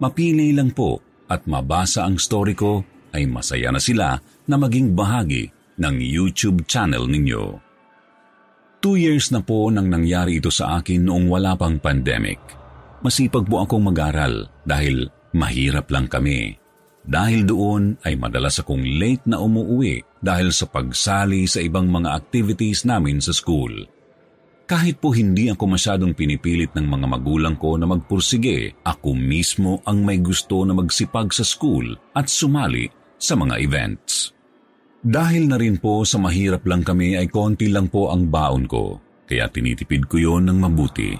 Mapili 0.00 0.56
lang 0.56 0.72
po 0.72 1.04
at 1.28 1.44
mabasa 1.44 2.08
ang 2.08 2.16
story 2.16 2.56
ko 2.56 2.95
ay 3.14 3.28
masaya 3.28 3.70
na 3.70 3.82
sila 3.82 4.18
na 4.46 4.56
maging 4.56 4.94
bahagi 4.94 5.50
ng 5.76 5.96
YouTube 6.00 6.64
channel 6.64 7.04
ninyo. 7.06 7.60
Two 8.80 8.96
years 8.96 9.34
na 9.34 9.42
po 9.42 9.66
nang 9.72 9.90
nangyari 9.90 10.38
ito 10.38 10.52
sa 10.52 10.78
akin 10.80 11.10
noong 11.10 11.26
wala 11.26 11.58
pang 11.58 11.80
pandemic. 11.82 12.38
Masipag 13.02 13.44
po 13.46 13.64
akong 13.64 13.82
mag-aral 13.82 14.46
dahil 14.62 15.10
mahirap 15.34 15.90
lang 15.90 16.06
kami. 16.06 16.54
Dahil 17.06 17.46
doon 17.46 17.98
ay 18.02 18.18
madalas 18.18 18.58
akong 18.58 18.82
late 18.82 19.26
na 19.30 19.38
umuwi 19.38 20.02
dahil 20.18 20.50
sa 20.50 20.66
pagsali 20.66 21.46
sa 21.46 21.62
ibang 21.62 21.86
mga 21.86 22.18
activities 22.18 22.82
namin 22.82 23.22
sa 23.22 23.30
school. 23.30 23.86
Kahit 24.66 24.98
po 24.98 25.14
hindi 25.14 25.46
ako 25.46 25.78
masyadong 25.78 26.10
pinipilit 26.10 26.74
ng 26.74 26.90
mga 26.90 27.06
magulang 27.06 27.54
ko 27.54 27.78
na 27.78 27.86
magpursige, 27.86 28.74
ako 28.82 29.14
mismo 29.14 29.78
ang 29.86 30.02
may 30.02 30.18
gusto 30.18 30.66
na 30.66 30.74
magsipag 30.74 31.30
sa 31.30 31.46
school 31.46 31.94
at 32.18 32.26
sumali 32.26 32.90
sa 33.14 33.38
mga 33.38 33.62
events. 33.62 34.34
Dahil 34.98 35.46
na 35.46 35.54
rin 35.54 35.78
po 35.78 36.02
sa 36.02 36.18
mahirap 36.18 36.66
lang 36.66 36.82
kami 36.82 37.14
ay 37.14 37.30
konti 37.30 37.70
lang 37.70 37.86
po 37.86 38.10
ang 38.10 38.26
baon 38.26 38.66
ko, 38.66 38.98
kaya 39.30 39.46
tinitipid 39.46 40.10
ko 40.10 40.18
yon 40.18 40.50
ng 40.50 40.58
mabuti. 40.58 41.14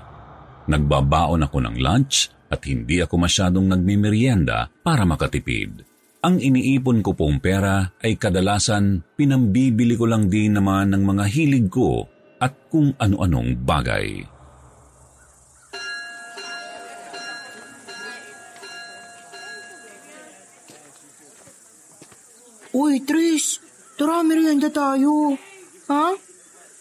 Nagbabaon 0.66 1.46
ako 1.46 1.70
ng 1.70 1.76
lunch 1.78 2.34
at 2.50 2.66
hindi 2.66 2.98
ako 2.98 3.14
masyadong 3.14 3.70
nagmimerienda 3.70 4.74
para 4.82 5.06
makatipid. 5.06 5.86
Ang 6.26 6.42
iniipon 6.42 6.98
ko 6.98 7.14
pong 7.14 7.38
pera 7.38 7.94
ay 8.02 8.18
kadalasan 8.18 9.06
pinambibili 9.14 9.94
ko 9.94 10.10
lang 10.10 10.26
din 10.26 10.58
naman 10.58 10.90
ng 10.90 11.02
mga 11.06 11.24
hilig 11.30 11.70
ko 11.70 12.15
at 12.40 12.52
kung 12.68 12.92
ano-anong 13.00 13.56
bagay. 13.64 14.24
Uy, 22.76 23.00
Tris, 23.08 23.56
tara, 23.96 24.20
merienda 24.20 24.68
tayo. 24.68 25.32
Ha? 25.88 26.12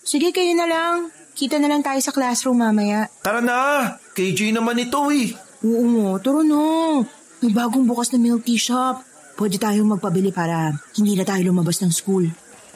Sige, 0.03 0.35
kayo 0.35 0.51
na 0.51 0.67
lang. 0.67 0.97
Kita 1.35 1.55
na 1.55 1.71
lang 1.71 1.83
tayo 1.83 1.99
sa 2.03 2.11
classroom 2.11 2.59
mamaya. 2.59 3.07
Tara 3.23 3.39
na! 3.39 3.95
KJ 4.11 4.55
naman 4.55 4.79
ito 4.79 5.07
eh. 5.11 5.31
Oo 5.63 5.83
nga, 5.87 6.19
tara 6.19 6.43
na. 6.43 6.99
May 7.39 7.51
bagong 7.55 7.87
bukas 7.87 8.11
na 8.11 8.19
milk 8.19 8.43
tea 8.43 8.59
shop. 8.59 9.03
Pwede 9.39 9.55
tayong 9.55 9.95
magpabili 9.95 10.35
para 10.35 10.75
hindi 10.95 11.15
na 11.15 11.27
tayo 11.27 11.47
lumabas 11.47 11.79
ng 11.79 11.91
school. 11.91 12.27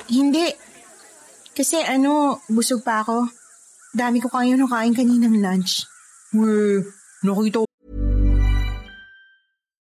Hindi. 0.08 0.69
Kasi 1.54 1.82
ano, 1.86 2.42
busog 2.50 2.82
pa 2.82 3.06
ako. 3.06 3.30
Dami 3.94 4.22
ko 4.22 4.30
kayo 4.30 4.54
nakain 4.58 4.94
kaninang 4.94 5.38
lunch. 5.38 5.86
Weh, 6.34 6.86
nakita 7.26 7.69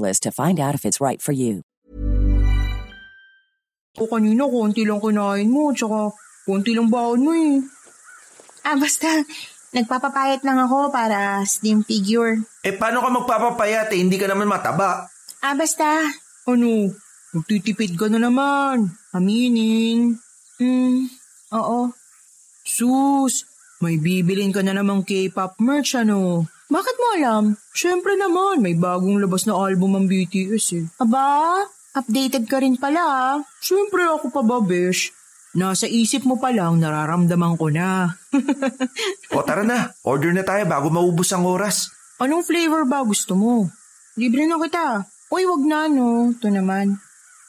to 0.00 0.30
find 0.34 0.58
out 0.58 0.74
if 0.74 0.82
it's 0.82 1.00
right 1.00 1.22
for 1.22 1.32
you. 1.32 1.62
O 3.94 4.10
kanina, 4.10 4.50
konti 4.50 4.82
lang 4.82 4.98
kinain 4.98 5.46
mo, 5.46 5.70
tsaka 5.70 6.10
konti 6.42 6.74
lang 6.74 6.90
baon 6.90 7.20
mo 7.22 7.30
eh. 7.30 7.62
Ah, 8.66 8.74
basta, 8.74 9.22
Nagpapapayat 9.74 10.46
lang 10.46 10.62
ako 10.62 10.94
para 10.94 11.42
slim 11.42 11.82
figure. 11.82 12.38
Eh 12.62 12.78
paano 12.78 13.02
ka 13.02 13.10
magpapapayat 13.10 13.90
eh? 13.90 13.98
Hindi 13.98 14.14
ka 14.22 14.30
naman 14.30 14.46
mataba. 14.46 15.10
Ah, 15.42 15.58
basta. 15.58 15.98
Ano? 16.46 16.94
Magtitipid 17.34 17.98
ka 17.98 18.06
na 18.06 18.22
naman. 18.22 18.94
Aminin. 19.10 20.14
Hmm, 20.62 21.10
oo. 21.58 21.90
Sus, 22.62 23.42
may 23.82 23.98
bibilin 23.98 24.54
ka 24.54 24.62
na 24.62 24.78
namang 24.78 25.02
K-pop 25.02 25.58
merch 25.58 25.98
ano? 25.98 26.46
Bakit 26.72 26.96
mo 26.96 27.06
alam? 27.20 27.44
Siyempre 27.76 28.16
naman, 28.16 28.64
may 28.64 28.72
bagong 28.72 29.20
labas 29.20 29.44
na 29.44 29.56
album 29.56 30.00
ang 30.00 30.06
BTS 30.08 30.66
eh. 30.80 30.84
Aba, 30.96 31.60
updated 31.92 32.48
ka 32.48 32.60
rin 32.64 32.80
pala 32.80 33.02
ah. 33.04 33.36
Siyempre 33.60 34.08
ako 34.08 34.32
pa 34.32 34.40
ba, 34.40 34.64
besh? 34.64 35.12
Nasa 35.54 35.86
isip 35.86 36.26
mo 36.26 36.34
pa 36.34 36.50
lang, 36.50 36.82
nararamdaman 36.82 37.54
ko 37.54 37.70
na. 37.70 38.10
O 39.34 39.42
tara 39.46 39.62
na, 39.62 39.94
order 40.02 40.34
na 40.34 40.42
tayo 40.42 40.66
bago 40.66 40.90
maubos 40.90 41.30
ang 41.30 41.46
oras. 41.46 41.90
Anong 42.18 42.46
flavor 42.46 42.86
ba 42.86 43.06
gusto 43.06 43.38
mo? 43.38 43.70
Libre 44.18 44.46
na 44.46 44.58
kita. 44.58 45.06
Uy, 45.34 45.42
wag 45.46 45.62
na 45.66 45.90
no. 45.90 46.30
Ito 46.30 46.46
naman. 46.50 46.98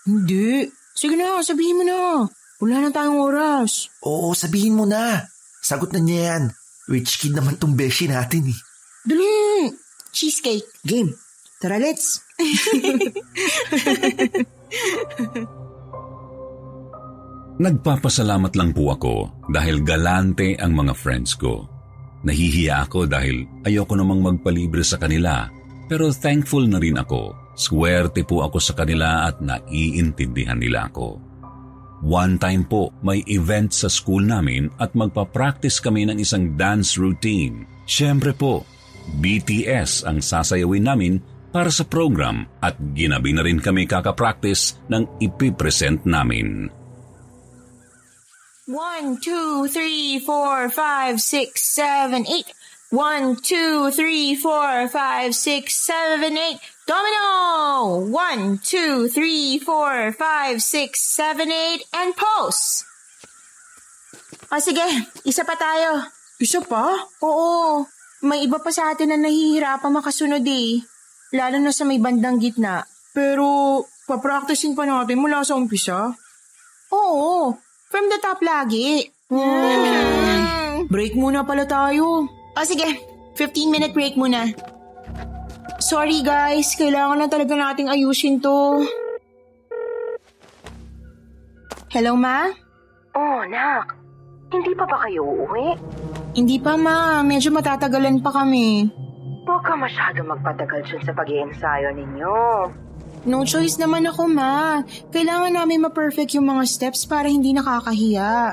Hindi. 0.05 0.69
Sige 0.97 1.13
na, 1.13 1.41
sabihin 1.45 1.81
mo 1.81 1.83
na. 1.85 2.25
Wala 2.61 2.75
na 2.81 2.89
tayong 2.89 3.21
oras. 3.21 3.93
Oo, 4.01 4.33
sabihin 4.33 4.73
mo 4.73 4.89
na. 4.89 5.25
Sagot 5.61 5.93
na 5.93 6.01
niya 6.01 6.21
yan. 6.33 6.43
Rich 6.89 7.21
kid 7.21 7.33
naman 7.33 7.57
tong 7.57 7.77
beshi 7.77 8.09
natin 8.09 8.49
eh. 8.49 8.59
Dali! 9.05 9.69
Cheesecake. 10.11 10.65
Game. 10.81 11.13
Tara, 11.61 11.77
let's. 11.77 12.19
Nagpapasalamat 17.55 18.51
lang 18.59 18.75
po 18.75 18.91
ako 18.91 19.47
dahil 19.47 19.79
galante 19.79 20.59
ang 20.59 20.75
mga 20.75 20.91
friends 20.91 21.39
ko. 21.39 21.63
Nahihiya 22.27 22.83
ako 22.83 23.07
dahil 23.07 23.47
ayoko 23.63 23.95
namang 23.95 24.19
magpalibre 24.19 24.83
sa 24.83 24.99
kanila 24.99 25.47
pero 25.85 26.09
thankful 26.09 26.65
na 26.65 26.81
rin 26.81 26.97
ako. 26.97 27.53
Swerte 27.55 28.27
po 28.27 28.43
ako 28.43 28.57
sa 28.59 28.75
kanila 28.75 29.29
at 29.29 29.39
naiintindihan 29.39 30.59
nila 30.59 30.91
ako. 30.91 31.21
One 32.03 32.35
time 32.35 32.67
po, 32.67 32.91
may 32.99 33.23
event 33.31 33.71
sa 33.71 33.87
school 33.87 34.27
namin 34.27 34.67
at 34.77 34.91
magpa-practice 34.91 35.79
kami 35.79 36.03
ng 36.05 36.19
isang 36.19 36.59
dance 36.59 36.99
routine. 36.99 37.63
Siyempre 37.87 38.35
po, 38.35 38.67
BTS 39.09 40.05
ang 40.09 40.21
sasayawin 40.21 40.85
namin 40.85 41.13
para 41.55 41.71
sa 41.71 41.87
program 41.87 42.43
at 42.59 42.75
ginabi 42.93 43.31
na 43.31 43.45
rin 43.45 43.63
kami 43.63 43.87
kakapractice 43.87 44.75
ng 44.91 45.23
ipipresent 45.23 46.03
namin. 46.03 46.67
One, 48.65 49.21
two, 49.21 49.69
three, 49.69 50.17
four, 50.19 50.73
five, 50.73 51.21
six, 51.21 51.61
seven, 51.61 52.25
eight. 52.25 52.49
One, 52.89 53.37
two, 53.37 53.91
three, 53.91 54.33
four, 54.33 54.89
five, 54.89 55.37
six, 55.37 55.77
seven, 55.77 56.33
eight. 56.35 56.57
Domino! 56.85 58.05
One, 58.09 58.57
two, 58.57 59.07
three, 59.07 59.57
four, 59.57 60.11
five, 60.13 60.61
six, 60.61 61.01
seven, 61.01 61.51
eight, 61.51 61.85
and 61.93 62.13
pose! 62.17 62.85
O 64.53 64.61
sige, 64.61 64.85
isa 65.25 65.41
pa 65.41 65.57
tayo. 65.57 66.05
Isa 66.37 66.61
pa? 66.61 66.93
Oo, 67.25 67.89
may 68.25 68.41
iba 68.43 68.57
pa 68.57 68.73
sa 68.73 68.91
atin 68.91 69.13
na 69.13 69.17
nahihirapan 69.21 69.93
makasunod 69.93 70.41
eh. 70.41 70.81
Lalo 71.37 71.61
na 71.61 71.69
sa 71.69 71.85
may 71.85 72.01
bandang 72.01 72.41
gitna. 72.41 72.81
Pero, 73.13 73.79
papracticein 74.09 74.73
pa 74.73 74.83
natin 74.83 75.21
mula 75.21 75.45
sa 75.45 75.53
umpisa. 75.53 76.11
Oo, 76.89 77.53
from 77.87 78.05
the 78.09 78.19
top 78.19 78.41
lagi. 78.41 79.05
Hmm. 79.29 80.89
Break 80.89 81.13
muna 81.17 81.45
pala 81.45 81.65
tayo. 81.69 82.25
O 82.29 82.61
sige, 82.65 82.85
15 83.37 83.73
minute 83.73 83.93
break 83.93 84.17
muna. 84.17 84.49
Sorry 85.81 86.25
guys, 86.25 86.73
kailangan 86.73 87.21
na 87.21 87.27
talaga 87.29 87.53
nating 87.53 87.93
ayusin 87.93 88.41
to. 88.41 88.85
Hello 91.93 92.17
ma? 92.17 92.49
Oh, 93.15 93.45
nak. 93.47 93.95
Hindi 94.51 94.71
pa 94.75 94.83
ba 94.83 94.97
kayo 95.07 95.23
uuwi? 95.23 95.67
Hindi 96.35 96.59
pa 96.59 96.75
ma, 96.75 97.23
medyo 97.23 97.47
matatagalan 97.55 98.19
pa 98.19 98.43
kami. 98.43 98.91
Huwag 99.47 99.63
ka 99.63 99.71
masyado 99.79 100.19
magpatagal 100.27 100.83
dyan 100.83 101.03
sa 101.07 101.15
pag 101.15 101.31
ensayo 101.31 101.95
ninyo. 101.95 102.35
No 103.23 103.47
choice 103.47 103.79
naman 103.79 104.03
ako 104.03 104.27
ma. 104.27 104.83
Kailangan 105.15 105.55
namin 105.55 105.87
ma-perfect 105.87 106.35
yung 106.35 106.51
mga 106.51 106.67
steps 106.67 107.07
para 107.07 107.31
hindi 107.31 107.55
nakakahiya. 107.55 108.51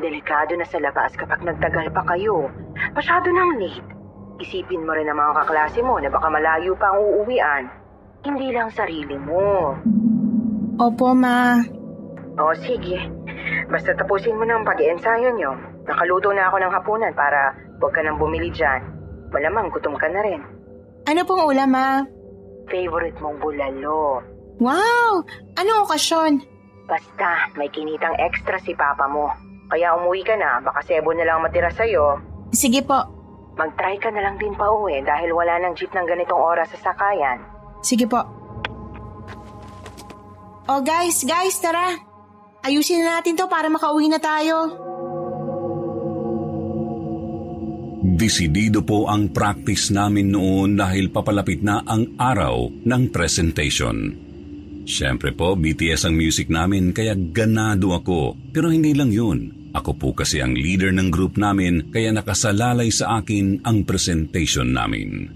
Delikado 0.00 0.56
na 0.56 0.64
sa 0.64 0.80
labas 0.80 1.12
kapag 1.14 1.44
nagtagal 1.44 1.92
pa 1.92 2.02
kayo. 2.16 2.48
Masyado 2.96 3.28
nang 3.28 3.60
late. 3.60 3.84
Isipin 4.40 4.82
mo 4.82 4.96
rin 4.96 5.06
ang 5.06 5.20
mga 5.20 5.44
kaklase 5.44 5.84
mo 5.84 6.00
na 6.00 6.08
baka 6.08 6.26
malayo 6.32 6.72
pa 6.80 6.90
ang 6.90 6.98
uuwian. 6.98 7.64
Hindi 8.24 8.56
lang 8.56 8.72
sarili 8.72 9.20
mo. 9.20 9.76
Opo 10.80 11.12
ma. 11.12 11.60
O 12.40 12.56
sige, 12.64 12.98
basta 13.68 13.92
tapusin 13.94 14.34
mo 14.34 14.48
na 14.48 14.56
ang 14.56 14.66
pag-iensayo 14.66 15.30
nyo. 15.36 15.71
Nakaluto 15.86 16.30
na 16.30 16.46
ako 16.46 16.56
ng 16.62 16.72
hapunan 16.72 17.12
para 17.14 17.54
huwag 17.82 17.92
ka 17.92 18.00
nang 18.02 18.18
bumili 18.18 18.50
dyan. 18.54 18.82
Malamang 19.34 19.72
gutom 19.74 19.98
ka 19.98 20.06
na 20.06 20.20
rin. 20.22 20.40
Ano 21.08 21.26
pong 21.26 21.42
ulam 21.50 21.70
ma? 21.74 22.06
Favorite 22.70 23.18
mong 23.18 23.42
bulalo. 23.42 24.22
Wow! 24.62 25.26
Ano 25.58 25.70
okasyon? 25.82 26.38
Basta, 26.86 27.50
may 27.58 27.66
kinitang 27.72 28.14
extra 28.22 28.60
si 28.62 28.76
papa 28.78 29.10
mo. 29.10 29.26
Kaya 29.72 29.96
umuwi 29.98 30.22
ka 30.22 30.36
na, 30.38 30.62
baka 30.62 30.84
sebo 30.86 31.10
na 31.16 31.26
lang 31.26 31.42
matira 31.42 31.72
sa'yo. 31.72 32.20
Sige 32.52 32.84
po. 32.84 33.00
Mag-try 33.56 33.96
ka 33.98 34.12
na 34.12 34.22
lang 34.22 34.36
din 34.36 34.52
pa 34.54 34.68
uwi 34.68 35.00
dahil 35.02 35.32
wala 35.32 35.58
nang 35.58 35.74
jeep 35.74 35.90
ng 35.90 36.06
ganitong 36.06 36.38
oras 36.38 36.68
sa 36.76 36.92
sakayan. 36.92 37.40
Sige 37.80 38.06
po. 38.06 38.20
Oh 40.70 40.80
guys, 40.84 41.24
guys, 41.26 41.58
tara. 41.58 41.98
Ayusin 42.62 43.02
na 43.02 43.18
natin 43.18 43.34
to 43.34 43.50
para 43.50 43.66
makauwi 43.66 44.06
na 44.06 44.22
tayo. 44.22 44.70
Desidido 48.22 48.86
po 48.86 49.10
ang 49.10 49.34
practice 49.34 49.90
namin 49.90 50.30
noon 50.30 50.78
dahil 50.78 51.10
papalapit 51.10 51.58
na 51.58 51.82
ang 51.82 52.14
araw 52.14 52.70
ng 52.70 53.10
presentation. 53.10 54.14
Siyempre 54.86 55.34
po, 55.34 55.58
BTS 55.58 56.06
ang 56.06 56.14
music 56.14 56.46
namin 56.46 56.94
kaya 56.94 57.18
ganado 57.18 57.90
ako. 57.90 58.38
Pero 58.54 58.70
hindi 58.70 58.94
lang 58.94 59.10
yun. 59.10 59.66
Ako 59.74 59.98
po 59.98 60.14
kasi 60.14 60.38
ang 60.38 60.54
leader 60.54 60.94
ng 60.94 61.10
group 61.10 61.34
namin 61.34 61.90
kaya 61.90 62.14
nakasalalay 62.14 62.94
sa 62.94 63.18
akin 63.18 63.66
ang 63.66 63.82
presentation 63.82 64.70
namin. 64.70 65.26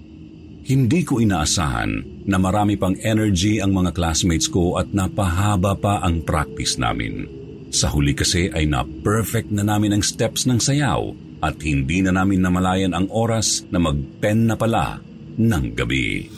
Hindi 0.63 1.03
ko 1.03 1.19
inaasahan 1.19 2.23
na 2.31 2.39
marami 2.39 2.79
pang 2.79 2.95
energy 3.03 3.59
ang 3.59 3.75
mga 3.75 3.99
classmates 3.99 4.47
ko 4.47 4.79
at 4.79 4.95
napahaba 4.95 5.75
pa 5.75 6.07
ang 6.07 6.23
practice 6.23 6.79
namin. 6.79 7.27
Sa 7.75 7.91
huli 7.91 8.15
kasi 8.15 8.47
ay 8.55 8.71
na-perfect 8.71 9.51
na 9.51 9.67
namin 9.67 9.99
ang 9.99 10.07
steps 10.07 10.47
ng 10.47 10.63
sayaw 10.63 11.26
at 11.41 11.61
hindi 11.61 12.01
na 12.01 12.17
namin 12.17 12.41
namalayan 12.41 12.97
ang 12.97 13.09
oras 13.13 13.65
na 13.69 13.81
mag-10 13.81 14.39
na 14.49 14.57
pala 14.57 15.01
ng 15.37 15.65
gabi. 15.77 16.29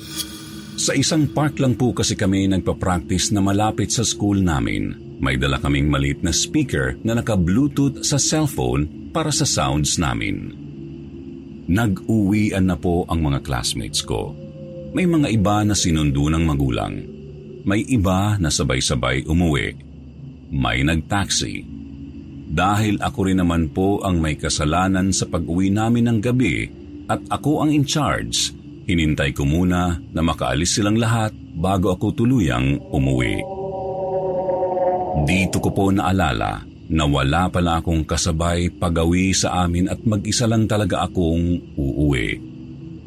Sa 0.79 0.95
isang 0.95 1.27
park 1.35 1.59
lang 1.59 1.75
po 1.75 1.91
kasi 1.91 2.15
kami 2.15 2.47
nagpa-practice 2.47 3.35
na 3.35 3.43
malapit 3.43 3.91
sa 3.91 4.07
school 4.07 4.39
namin. 4.39 4.95
May 5.19 5.35
dala 5.35 5.59
kaming 5.59 5.91
maliit 5.91 6.23
na 6.23 6.31
speaker 6.31 6.95
na 7.03 7.19
naka-bluetooth 7.19 8.07
sa 8.07 8.15
cellphone 8.15 9.11
para 9.11 9.35
sa 9.35 9.43
sounds 9.43 9.99
namin. 9.99 10.55
Nag-uwian 11.67 12.65
na 12.65 12.79
po 12.79 13.03
ang 13.11 13.27
mga 13.27 13.43
classmates 13.43 14.07
ko. 14.07 14.33
May 14.95 15.05
mga 15.05 15.29
iba 15.35 15.67
na 15.67 15.75
sinundo 15.75 16.31
ng 16.31 16.47
magulang. 16.47 16.95
May 17.67 17.85
iba 17.85 18.39
na 18.41 18.49
sabay-sabay 18.49 19.27
umuwi. 19.27 19.77
May 20.55 20.81
nag-taxi. 20.87 21.78
Dahil 22.49 22.97
ako 23.05 23.19
rin 23.29 23.45
naman 23.45 23.69
po 23.77 24.01
ang 24.01 24.25
may 24.25 24.41
kasalanan 24.41 25.13
sa 25.13 25.29
pag-uwi 25.29 25.69
namin 25.69 26.09
ng 26.09 26.19
gabi 26.25 26.65
at 27.09 27.21
ako 27.29 27.65
ang 27.65 27.71
in 27.73 27.85
charge, 27.85 28.57
hinintay 28.89 29.37
ko 29.37 29.45
muna 29.45 30.01
na 30.01 30.21
makaalis 30.25 30.81
silang 30.81 30.97
lahat 30.97 31.37
bago 31.37 31.93
ako 31.93 32.25
tuluyang 32.25 32.81
umuwi. 32.89 33.45
Dito 35.29 35.61
ko 35.61 35.69
po 35.77 35.93
naalala 35.93 36.65
na 36.89 37.05
wala 37.05 37.53
pala 37.53 37.85
akong 37.85 38.09
kasabay 38.09 38.73
pagawi 38.73 39.37
sa 39.37 39.69
amin 39.69 39.93
at 39.93 40.01
mag-isa 40.09 40.49
lang 40.49 40.65
talaga 40.65 41.05
akong 41.05 41.77
uuwi. 41.77 42.41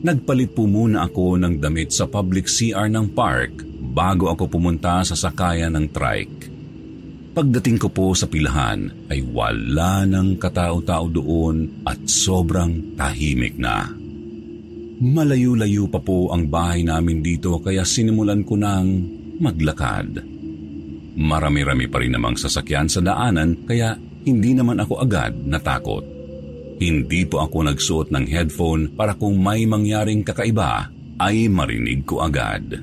Nagpalit 0.01 0.53
po 0.53 0.69
muna 0.69 1.05
ako 1.09 1.37
ng 1.41 1.61
damit 1.61 1.93
sa 1.93 2.05
public 2.09 2.49
CR 2.49 2.89
ng 2.89 3.13
park 3.13 3.65
bago 3.93 4.29
ako 4.29 4.49
pumunta 4.49 5.01
sa 5.05 5.17
sakayan 5.17 5.73
ng 5.77 5.89
trike. 5.89 6.50
Pagdating 7.31 7.79
ko 7.79 7.87
po 7.87 8.11
sa 8.11 8.27
pilahan 8.27 9.07
ay 9.07 9.23
wala 9.23 10.03
ng 10.03 10.35
katao-tao 10.35 11.07
doon 11.07 11.87
at 11.87 12.03
sobrang 12.03 12.99
tahimik 12.99 13.55
na. 13.55 13.87
Malayo-layo 14.99 15.87
pa 15.87 16.03
po 16.03 16.35
ang 16.35 16.51
bahay 16.51 16.83
namin 16.83 17.23
dito 17.23 17.55
kaya 17.63 17.87
sinimulan 17.87 18.43
ko 18.43 18.59
ng 18.59 18.85
maglakad. 19.39 20.19
Marami-rami 21.15 21.87
pa 21.87 22.03
rin 22.03 22.19
namang 22.19 22.35
sasakyan 22.35 22.91
sa 22.91 22.99
daanan 22.99 23.63
kaya 23.63 23.95
hindi 24.27 24.51
naman 24.51 24.83
ako 24.83 24.99
agad 24.99 25.31
natakot. 25.47 26.03
Hindi 26.83 27.23
po 27.23 27.39
ako 27.47 27.71
nagsuot 27.71 28.07
ng 28.11 28.25
headphone 28.27 28.91
para 28.91 29.15
kung 29.15 29.39
may 29.39 29.63
mangyaring 29.63 30.27
kakaiba 30.27 30.91
ay 31.15 31.47
marinig 31.47 32.03
ko 32.03 32.27
agad. 32.27 32.75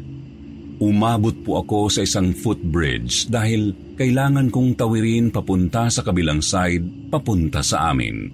Umabot 0.80 1.36
po 1.44 1.60
ako 1.60 1.92
sa 1.92 2.00
isang 2.06 2.32
footbridge 2.32 3.28
dahil 3.28 3.76
kailangan 3.98 4.54
kong 4.54 4.78
tawirin 4.78 5.34
papunta 5.34 5.90
sa 5.90 6.06
kabilang 6.06 6.38
side, 6.38 7.10
papunta 7.10 7.66
sa 7.66 7.90
amin. 7.90 8.30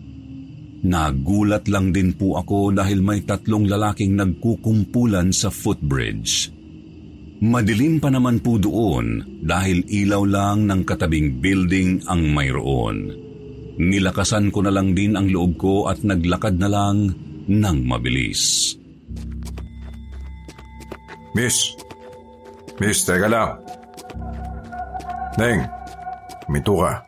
Nagulat 0.84 1.64
lang 1.72 1.96
din 1.96 2.12
po 2.12 2.36
ako 2.36 2.76
dahil 2.76 3.00
may 3.00 3.24
tatlong 3.24 3.64
lalaking 3.64 4.12
nagkukumpulan 4.20 5.32
sa 5.32 5.48
footbridge. 5.48 6.52
Madilim 7.40 7.96
pa 7.96 8.12
naman 8.12 8.44
po 8.44 8.60
doon 8.60 9.40
dahil 9.40 9.80
ilaw 9.88 10.22
lang 10.28 10.68
ng 10.68 10.84
katabing 10.84 11.40
building 11.40 12.04
ang 12.12 12.28
mayroon. 12.36 13.08
Nilakasan 13.80 14.52
ko 14.52 14.60
na 14.60 14.70
lang 14.70 14.92
din 14.92 15.16
ang 15.16 15.32
loob 15.32 15.56
ko 15.56 15.88
at 15.88 16.04
naglakad 16.04 16.60
na 16.60 16.68
lang 16.68 17.16
ng 17.48 17.78
mabilis. 17.88 18.76
Miss! 21.32 21.74
Miss, 22.78 23.02
teka 23.08 23.26
lang. 23.26 23.58
Neng, 25.34 25.66
minto 26.46 26.78
ka. 26.78 27.02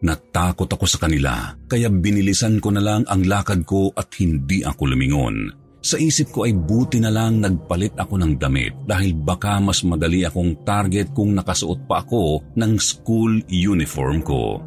Natakot 0.00 0.68
ako 0.68 0.84
sa 0.88 1.00
kanila, 1.00 1.52
kaya 1.68 1.92
binilisan 1.92 2.60
ko 2.60 2.72
na 2.72 2.80
lang 2.80 3.02
ang 3.08 3.24
lakad 3.24 3.64
ko 3.68 3.92
at 3.92 4.12
hindi 4.20 4.64
ako 4.64 4.92
lumingon. 4.92 5.52
Sa 5.86 6.00
isip 6.00 6.34
ko 6.34 6.48
ay 6.48 6.56
buti 6.56 6.98
na 6.98 7.12
lang 7.12 7.38
nagpalit 7.38 7.94
ako 7.94 8.18
ng 8.18 8.32
damit 8.40 8.74
dahil 8.88 9.14
baka 9.14 9.62
mas 9.62 9.86
madali 9.86 10.26
akong 10.26 10.66
target 10.66 11.14
kung 11.14 11.36
nakasuot 11.36 11.86
pa 11.86 12.02
ako 12.02 12.42
ng 12.58 12.72
school 12.80 13.38
uniform 13.46 14.18
ko. 14.24 14.58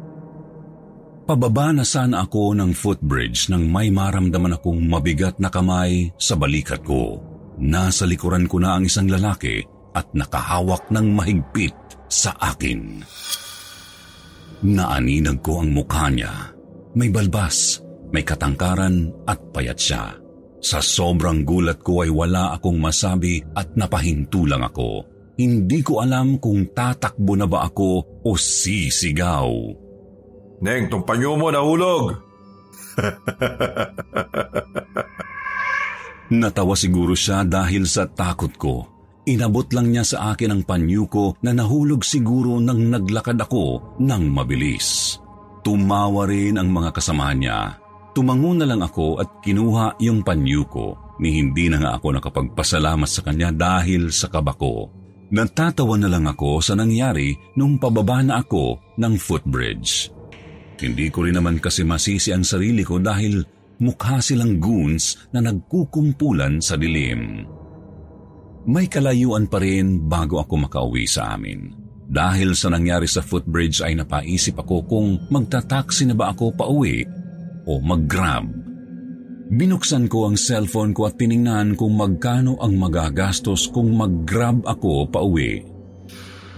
Pababa 1.28 1.76
na 1.76 1.84
sana 1.84 2.24
ako 2.26 2.56
ng 2.56 2.72
footbridge 2.72 3.52
nang 3.52 3.68
may 3.68 3.92
maramdaman 3.92 4.56
akong 4.58 4.80
mabigat 4.80 5.38
na 5.38 5.52
kamay 5.52 6.10
sa 6.16 6.34
balikat 6.34 6.82
ko. 6.82 7.20
Nasa 7.60 8.08
likuran 8.08 8.48
ko 8.48 8.56
na 8.58 8.80
ang 8.80 8.88
isang 8.88 9.06
lalaki 9.06 9.62
at 9.94 10.08
nakahawak 10.16 10.88
ng 10.88 11.06
mahigpit 11.14 11.89
sa 12.10 12.34
akin. 12.36 13.00
Naaninag 14.66 15.40
ko 15.40 15.64
ang 15.64 15.72
mukha 15.72 16.12
niya. 16.12 16.52
May 16.92 17.08
balbas, 17.08 17.80
may 18.12 18.26
katangkaran 18.26 19.08
at 19.24 19.40
payat 19.54 19.78
siya. 19.78 20.18
Sa 20.60 20.84
sobrang 20.84 21.48
gulat 21.48 21.80
ko 21.80 22.04
ay 22.04 22.12
wala 22.12 22.52
akong 22.52 22.76
masabi 22.76 23.40
at 23.56 23.72
napahinto 23.72 24.44
lang 24.44 24.60
ako. 24.60 25.08
Hindi 25.40 25.80
ko 25.80 26.04
alam 26.04 26.36
kung 26.36 26.76
tatakbo 26.76 27.32
na 27.32 27.48
ba 27.48 27.64
ako 27.64 28.20
o 28.20 28.36
sisigaw. 28.36 29.48
Neng, 30.60 30.92
tong 30.92 31.08
panyo 31.08 31.40
mo 31.40 31.48
nahulog! 31.48 32.12
Natawa 36.30 36.76
siguro 36.76 37.16
siya 37.16 37.48
dahil 37.48 37.88
sa 37.88 38.04
takot 38.04 38.52
ko. 38.60 38.99
Inabot 39.28 39.68
lang 39.76 39.92
niya 39.92 40.04
sa 40.06 40.32
akin 40.32 40.50
ang 40.56 40.62
panyo 40.64 41.04
ko 41.04 41.36
na 41.44 41.52
nahulog 41.52 42.00
siguro 42.00 42.56
nang 42.56 42.88
naglakad 42.88 43.36
ako 43.36 43.96
ng 44.00 44.24
mabilis. 44.32 45.20
Tumawa 45.60 46.24
rin 46.24 46.56
ang 46.56 46.72
mga 46.72 46.96
kasama 46.96 47.28
niya. 47.36 47.76
Tumango 48.16 48.56
na 48.56 48.64
lang 48.64 48.80
ako 48.80 49.20
at 49.20 49.44
kinuha 49.44 50.00
yung 50.00 50.24
panyo 50.24 50.64
ko 50.66 50.96
ni 51.20 51.36
hindi 51.36 51.68
na 51.68 51.78
nga 51.78 51.90
ako 52.00 52.16
nakapagpasalamat 52.16 53.06
sa 53.06 53.20
kanya 53.20 53.52
dahil 53.52 54.08
sa 54.08 54.32
kabako. 54.32 54.88
Natatawa 55.30 55.94
na 56.00 56.08
lang 56.10 56.26
ako 56.26 56.58
sa 56.64 56.74
nangyari 56.74 57.36
nung 57.54 57.76
pababa 57.78 58.24
na 58.24 58.42
ako 58.42 58.96
ng 58.98 59.14
footbridge. 59.20 60.10
Hindi 60.80 61.12
ko 61.12 61.28
rin 61.28 61.36
naman 61.36 61.60
kasi 61.60 61.84
masisi 61.84 62.32
ang 62.32 62.42
sarili 62.42 62.82
ko 62.82 62.96
dahil 62.96 63.44
mukha 63.84 64.18
silang 64.24 64.56
goons 64.58 65.28
na 65.30 65.44
nagkukumpulan 65.44 66.58
sa 66.64 66.74
dilim. 66.74 67.44
May 68.68 68.86
kalayuan 68.90 69.48
pa 69.48 69.62
rin 69.62 70.04
bago 70.08 70.40
ako 70.42 70.68
makauwi 70.68 71.08
sa 71.08 71.36
amin. 71.36 71.72
Dahil 72.10 72.58
sa 72.58 72.68
nangyari 72.68 73.06
sa 73.06 73.22
footbridge 73.22 73.80
ay 73.86 73.94
napaisip 73.94 74.58
ako 74.58 74.76
kung 74.84 75.08
magta-taxi 75.30 76.10
na 76.10 76.18
ba 76.18 76.34
ako 76.34 76.52
pauwi 76.52 77.06
o 77.64 77.78
mag-grab. 77.78 78.50
Binuksan 79.50 80.10
ko 80.10 80.30
ang 80.30 80.36
cellphone 80.38 80.94
ko 80.94 81.06
at 81.06 81.18
tiningnan 81.18 81.78
kung 81.78 81.94
magkano 81.94 82.58
ang 82.58 82.74
magagastos 82.78 83.70
kung 83.70 83.94
mag-grab 83.94 84.62
ako 84.66 85.06
pauwi. 85.06 85.62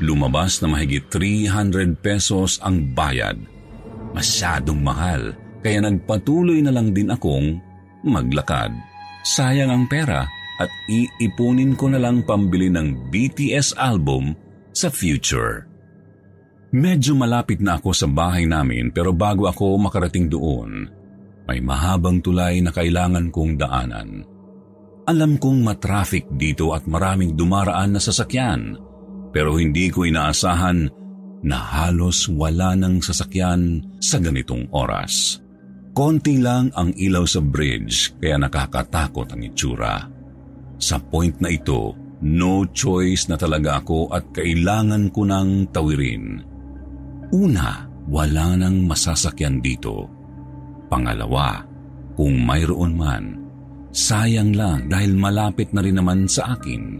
Lumabas 0.01 0.61
na 0.65 0.73
mahigit 0.73 1.07
300 1.09 2.01
pesos 2.01 2.59
ang 2.65 2.93
bayad 2.97 3.37
Masyadong 4.13 4.81
mahal, 4.81 5.33
kaya 5.65 5.81
nagpatuloy 5.81 6.61
na 6.61 6.73
lang 6.73 6.93
din 6.93 7.09
akong 7.09 7.57
maglakad. 8.05 8.73
Sayang 9.25 9.73
ang 9.73 9.85
pera 9.89 10.29
at 10.61 10.69
iipunin 10.91 11.79
ko 11.79 11.89
na 11.89 12.01
lang 12.03 12.25
pambili 12.27 12.69
ng 12.69 13.09
BTS 13.09 13.79
album 13.79 14.37
sa 14.73 14.93
future. 14.93 15.69
Medyo 16.73 17.13
malapit 17.13 17.61
na 17.61 17.77
ako 17.77 17.93
sa 17.93 18.09
bahay 18.09 18.49
namin 18.49 18.89
pero 18.93 19.13
bago 19.13 19.45
ako 19.45 19.77
makarating 19.77 20.33
doon, 20.33 20.89
may 21.45 21.61
mahabang 21.61 22.25
tulay 22.25 22.65
na 22.65 22.73
kailangan 22.73 23.29
kong 23.29 23.61
daanan. 23.61 24.25
Alam 25.05 25.37
kong 25.37 25.67
matraffic 25.67 26.31
dito 26.33 26.73
at 26.73 26.89
maraming 26.89 27.37
dumaraan 27.37 27.97
na 27.97 28.01
sasakyan 28.01 28.79
pero 29.35 29.57
hindi 29.61 29.93
ko 29.93 30.09
inaasahan 30.09 30.89
na 31.43 31.59
halos 31.59 32.31
wala 32.31 32.79
ng 32.79 33.03
sasakyan 33.03 33.83
sa 33.99 34.23
ganitong 34.23 34.71
oras. 34.71 35.43
Konti 35.93 36.41
lang 36.41 36.73
ang 36.73 36.95
ilaw 36.97 37.27
sa 37.29 37.43
bridge 37.45 38.17
kaya 38.17 38.41
nakakatakot 38.41 39.29
ang 39.29 39.43
itsura. 39.45 40.09
Sa 40.83 40.99
point 40.99 41.39
na 41.39 41.47
ito, 41.47 41.95
no 42.27 42.67
choice 42.75 43.31
na 43.31 43.39
talaga 43.39 43.79
ako 43.79 44.11
at 44.11 44.35
kailangan 44.35 45.15
ko 45.15 45.23
nang 45.23 45.71
tawirin. 45.71 46.43
Una, 47.31 47.87
wala 48.11 48.59
nang 48.59 48.83
masasakyan 48.91 49.63
dito. 49.63 50.11
Pangalawa, 50.91 51.63
kung 52.19 52.43
mayroon 52.43 52.99
man, 52.99 53.25
sayang 53.95 54.59
lang 54.59 54.91
dahil 54.91 55.15
malapit 55.15 55.71
na 55.71 55.87
rin 55.87 56.03
naman 56.03 56.27
sa 56.27 56.59
akin. 56.59 56.99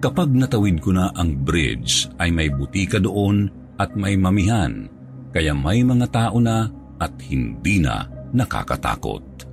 Kapag 0.00 0.32
natawid 0.32 0.80
ko 0.80 0.96
na 0.96 1.12
ang 1.12 1.36
bridge 1.44 2.08
ay 2.16 2.32
may 2.32 2.48
butika 2.48 2.96
doon 2.96 3.52
at 3.76 3.92
may 3.92 4.16
mamihan, 4.16 4.88
kaya 5.36 5.52
may 5.52 5.84
mga 5.84 6.08
tao 6.08 6.40
na 6.40 6.64
at 6.96 7.12
hindi 7.28 7.76
na 7.76 8.08
nakakatakot. 8.32 9.44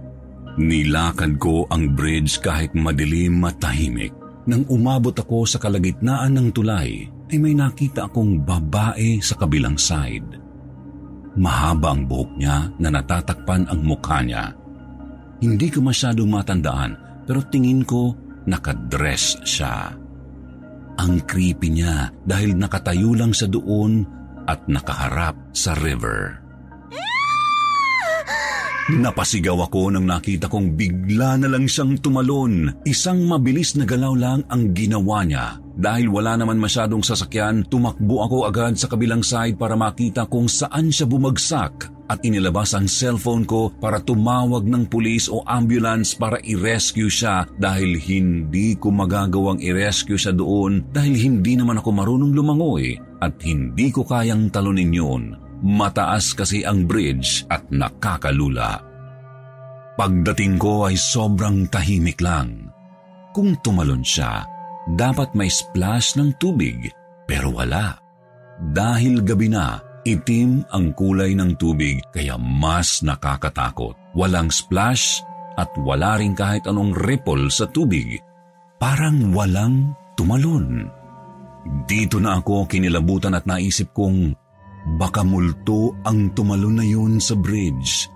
Nilakad 0.54 1.42
ko 1.42 1.66
ang 1.74 1.98
bridge 1.98 2.38
kahit 2.38 2.78
madilim 2.78 3.42
at 3.42 3.58
tahimik. 3.58 4.13
Nang 4.46 4.68
umabot 4.70 5.16
ako 5.16 5.50
sa 5.50 5.58
kalagitnaan 5.58 6.36
ng 6.36 6.50
tulay, 6.54 7.08
ay 7.34 7.38
may 7.42 7.56
nakita 7.58 8.06
akong 8.06 8.44
babae 8.44 9.18
sa 9.24 9.34
kabilang 9.39 9.80
side. 9.80 10.38
Mahaba 11.34 11.98
ang 11.98 12.06
buhok 12.06 12.38
niya 12.38 12.70
na 12.78 12.94
natatakpan 12.94 13.66
ang 13.66 13.82
mukha 13.82 14.22
niya. 14.22 14.54
Hindi 15.42 15.74
ko 15.74 15.82
masyadong 15.82 16.30
matandaan 16.30 16.94
pero 17.26 17.42
tingin 17.50 17.82
ko 17.82 18.13
nakadress 18.46 19.42
siya. 19.42 19.96
Ang 20.94 21.26
creepy 21.26 21.74
niya 21.74 22.13
dahil 22.22 22.54
nakatayo 22.54 23.18
lang 23.18 23.34
sa 23.34 23.50
doon 23.50 24.06
at 24.46 24.70
nakaharap 24.70 25.34
sa 25.56 25.74
river. 25.82 26.43
Napasigaw 28.91 29.72
ako 29.72 29.96
nang 29.96 30.04
nakita 30.04 30.52
kong 30.52 30.76
bigla 30.76 31.39
na 31.39 31.48
lang 31.48 31.72
siyang 31.72 32.04
tumalon. 32.04 32.84
Isang 32.84 33.24
mabilis 33.24 33.80
na 33.80 33.88
galaw 33.88 34.12
lang 34.12 34.43
ang 34.52 34.76
ginawa 34.76 35.24
niya. 35.24 35.56
Dahil 35.80 36.12
wala 36.12 36.36
naman 36.36 36.60
masyadong 36.60 37.00
sasakyan, 37.00 37.63
tumakbo 37.72 38.28
ako 38.28 38.43
agad 38.43 38.76
sa 38.76 38.91
kabilang 38.91 39.24
side 39.24 39.56
para 39.56 39.80
makita 39.80 40.28
kung 40.28 40.52
saan 40.52 40.91
siya 40.91 41.08
bumagsak 41.08 41.96
at 42.12 42.19
inilabas 42.28 42.76
ang 42.76 42.91
cellphone 42.91 43.48
ko 43.48 43.72
para 43.72 44.04
tumawag 44.04 44.67
ng 44.67 44.91
pulis 44.91 45.32
o 45.32 45.39
ambulance 45.48 46.13
para 46.19 46.36
i-rescue 46.43 47.08
siya 47.08 47.48
dahil 47.56 47.96
hindi 47.96 48.76
ko 48.76 48.91
magagawang 48.91 49.63
i-rescue 49.63 50.19
siya 50.19 50.36
doon 50.36 50.84
dahil 50.91 51.15
hindi 51.15 51.56
naman 51.56 51.80
ako 51.80 51.89
marunong 51.96 52.36
lumangoy 52.36 53.00
at 53.24 53.39
hindi 53.48 53.89
ko 53.96 54.04
kayang 54.04 54.52
talunin 54.52 54.91
yun. 54.91 55.43
Mataas 55.63 56.36
kasi 56.36 56.67
ang 56.67 56.84
bridge 56.84 57.47
at 57.47 57.63
nakakalula. 57.71 58.84
Pagdating 59.95 60.60
ko 60.60 60.91
ay 60.91 60.99
sobrang 60.99 61.71
tahimik 61.71 62.19
lang. 62.19 62.67
Kung 63.32 63.56
tumalon 63.63 64.04
siya, 64.04 64.43
dapat 64.91 65.32
may 65.34 65.47
splash 65.47 66.19
ng 66.19 66.36
tubig 66.36 66.91
pero 67.23 67.56
wala. 67.56 67.95
Dahil 68.60 69.23
gabi 69.23 69.47
na, 69.47 69.80
Itim 70.04 70.67
ang 70.67 70.91
kulay 70.91 71.32
ng 71.32 71.56
tubig 71.56 72.04
kaya 72.12 72.36
mas 72.36 72.99
nakakatakot. 73.08 73.95
Walang 74.12 74.52
splash 74.52 75.23
at 75.56 75.71
wala 75.80 76.19
rin 76.19 76.36
kahit 76.36 76.67
anong 76.67 76.91
ripple 76.91 77.47
sa 77.47 77.71
tubig. 77.71 78.19
Parang 78.76 79.32
walang 79.32 79.95
tumalon. 80.19 80.91
Dito 81.88 82.19
na 82.19 82.36
ako 82.36 82.67
kinilabutan 82.67 83.32
at 83.32 83.47
naisip 83.47 83.95
kong 83.95 84.36
baka 85.00 85.24
multo 85.24 85.96
ang 86.04 86.32
tumalon 86.36 86.80
na 86.80 86.86
yun 86.86 87.17
sa 87.17 87.34
bridge. 87.34 88.12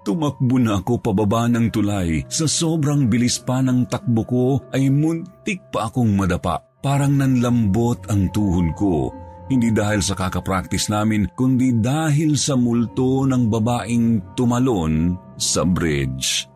Tumakbo 0.00 0.56
na 0.56 0.80
ako 0.80 0.96
pababa 1.00 1.44
ng 1.52 1.68
tulay. 1.68 2.24
Sa 2.32 2.48
sobrang 2.48 3.04
bilis 3.04 3.36
pa 3.44 3.60
ng 3.60 3.84
takbo 3.84 4.24
ko 4.24 4.44
ay 4.72 4.88
muntik 4.88 5.68
pa 5.68 5.92
akong 5.92 6.16
madapa. 6.16 6.64
Parang 6.80 7.12
nanlambot 7.20 8.08
ang 8.08 8.32
tuhod 8.32 8.72
ko. 8.72 9.12
Hindi 9.52 9.68
dahil 9.74 10.00
sa 10.00 10.16
kakapractice 10.16 10.88
namin, 10.88 11.28
kundi 11.36 11.76
dahil 11.76 12.38
sa 12.40 12.56
multo 12.56 13.28
ng 13.28 13.50
babaeng 13.50 14.32
tumalon 14.32 15.18
sa 15.36 15.66
bridge. 15.66 16.46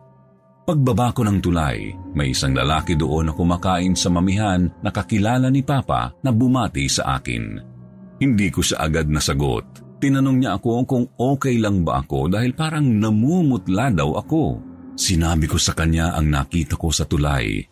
Pagbaba 0.65 1.13
ko 1.13 1.21
ng 1.21 1.37
tulay, 1.45 1.93
may 2.17 2.33
isang 2.33 2.57
lalaki 2.57 2.97
doon 2.97 3.29
na 3.29 3.33
kumakain 3.37 3.93
sa 3.93 4.09
mamihan 4.09 4.65
na 4.81 4.89
kakilala 4.89 5.53
ni 5.53 5.61
Papa 5.61 6.17
na 6.25 6.33
bumati 6.33 6.89
sa 6.89 7.21
akin. 7.21 7.74
Hindi 8.19 8.47
ko 8.51 8.63
siya 8.63 8.85
agad 8.85 9.11
nasagot 9.11 9.85
Tinanong 10.05 10.37
niya 10.43 10.59
ako 10.59 10.83
kung 10.83 11.05
okay 11.15 11.55
lang 11.57 11.87
ba 11.87 12.03
ako 12.03 12.29
dahil 12.29 12.51
parang 12.51 12.85
namumutla 12.85 13.89
daw 13.89 14.19
ako. 14.19 14.59
Sinabi 14.95 15.47
ko 15.47 15.57
sa 15.57 15.73
kanya 15.73 16.15
ang 16.15 16.31
nakita 16.31 16.75
ko 16.75 16.91
sa 16.91 17.07
tulay. 17.07 17.63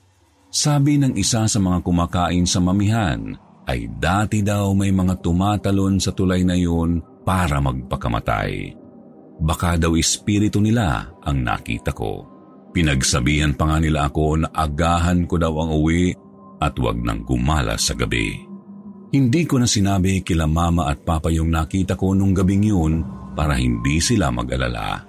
Sabi 0.53 0.97
ng 0.97 1.13
isa 1.13 1.45
sa 1.45 1.59
mga 1.59 1.85
kumakain 1.85 2.49
sa 2.49 2.57
mamihan 2.57 3.37
ay 3.69 3.85
dati 4.01 4.41
daw 4.41 4.71
may 4.75 4.89
mga 4.89 5.19
tumatalon 5.21 6.01
sa 6.01 6.09
tulay 6.09 6.41
na 6.41 6.57
yun 6.57 7.05
para 7.21 7.61
magpakamatay. 7.61 8.81
Baka 9.37 9.77
daw 9.77 9.93
espiritu 9.93 10.57
nila 10.57 11.13
ang 11.21 11.37
nakita 11.41 11.91
ko. 11.91 12.27
Pinagsabihan 12.73 13.53
pa 13.53 13.69
nga 13.69 13.77
nila 13.77 14.09
ako 14.09 14.41
na 14.41 14.47
agahan 14.49 15.29
ko 15.29 15.35
daw 15.37 15.53
ang 15.53 15.71
uwi 15.77 16.17
at 16.57 16.73
wag 16.79 16.97
nang 17.01 17.21
gumala 17.21 17.77
sa 17.77 17.93
gabi. 17.93 18.52
Hindi 19.13 19.45
ko 19.45 19.61
na 19.61 19.69
sinabi 19.69 20.25
kila 20.25 20.49
mama 20.49 20.89
at 20.89 21.05
papa 21.05 21.29
yung 21.29 21.53
nakita 21.53 21.93
ko 21.93 22.17
nung 22.17 22.33
gabing 22.33 22.65
yun 22.65 23.05
para 23.37 23.53
hindi 23.53 24.01
sila 24.01 24.33
mag-alala. 24.33 25.05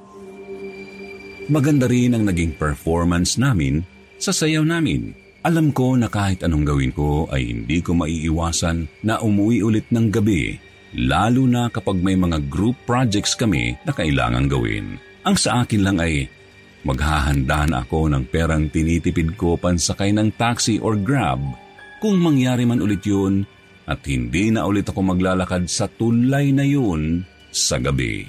Maganda 1.48 1.88
rin 1.88 2.12
ang 2.12 2.28
naging 2.28 2.52
performance 2.60 3.40
namin 3.40 3.80
sa 4.20 4.28
sayaw 4.28 4.60
namin. 4.60 5.16
Alam 5.40 5.72
ko 5.72 5.96
na 5.96 6.12
kahit 6.12 6.44
anong 6.44 6.68
gawin 6.68 6.92
ko 6.92 7.32
ay 7.32 7.48
hindi 7.48 7.80
ko 7.80 7.96
maiiwasan 7.96 9.08
na 9.08 9.24
umuwi 9.24 9.64
ulit 9.64 9.88
ng 9.88 10.12
gabi, 10.12 10.56
lalo 11.00 11.48
na 11.48 11.72
kapag 11.72 11.96
may 11.96 12.16
mga 12.16 12.44
group 12.52 12.76
projects 12.84 13.32
kami 13.32 13.72
na 13.88 13.92
kailangang 13.96 14.52
gawin. 14.52 15.00
Ang 15.24 15.36
sa 15.40 15.64
akin 15.64 15.80
lang 15.80 15.96
ay 16.00 16.28
maghahanda 16.84 17.64
na 17.64 17.80
ako 17.88 18.12
ng 18.12 18.28
perang 18.28 18.68
tinitipid 18.68 19.36
ko 19.40 19.56
pansakay 19.56 20.12
ng 20.12 20.36
taxi 20.36 20.76
or 20.76 20.92
grab. 20.92 21.40
Kung 22.04 22.20
mangyari 22.20 22.68
man 22.68 22.84
ulit 22.84 23.00
yun, 23.04 23.48
at 23.84 24.00
hindi 24.08 24.48
na 24.48 24.64
ulit 24.64 24.88
ako 24.88 25.14
maglalakad 25.14 25.68
sa 25.68 25.88
tulay 25.88 26.52
na 26.52 26.64
yun 26.64 27.24
sa 27.52 27.76
gabi. 27.76 28.24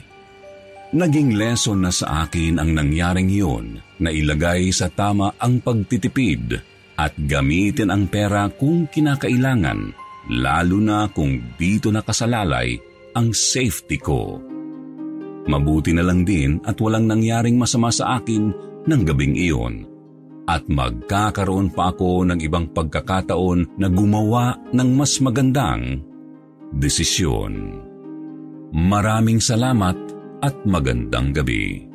Naging 0.95 1.35
lesson 1.35 1.83
na 1.83 1.91
sa 1.91 2.27
akin 2.27 2.61
ang 2.61 2.71
nangyaring 2.71 3.27
yun 3.27 3.79
na 3.99 4.13
ilagay 4.13 4.71
sa 4.71 4.87
tama 4.87 5.35
ang 5.41 5.59
pagtitipid 5.59 6.55
at 6.95 7.11
gamitin 7.19 7.91
ang 7.91 8.07
pera 8.07 8.47
kung 8.47 8.87
kinakailangan, 8.87 9.91
lalo 10.31 10.77
na 10.79 11.11
kung 11.11 11.55
dito 11.59 11.91
nakasalalay 11.91 12.79
ang 13.11 13.35
safety 13.35 13.99
ko. 13.99 14.39
Mabuti 15.45 15.91
na 15.91 16.03
lang 16.03 16.23
din 16.23 16.63
at 16.63 16.79
walang 16.79 17.05
nangyaring 17.11 17.59
masama 17.59 17.91
sa 17.91 18.17
akin 18.19 18.55
ng 18.87 19.01
gabing 19.03 19.35
iyon 19.35 19.94
at 20.45 20.69
magkakaroon 20.69 21.73
pa 21.73 21.89
ako 21.93 22.25
ng 22.29 22.39
ibang 22.41 22.69
pagkakataon 22.69 23.81
na 23.81 23.87
gumawa 23.89 24.57
ng 24.73 24.89
mas 24.93 25.17
magandang 25.21 26.01
desisyon. 26.73 27.81
Maraming 28.75 29.41
salamat 29.41 29.97
at 30.43 30.55
magandang 30.67 31.33
gabi. 31.33 31.94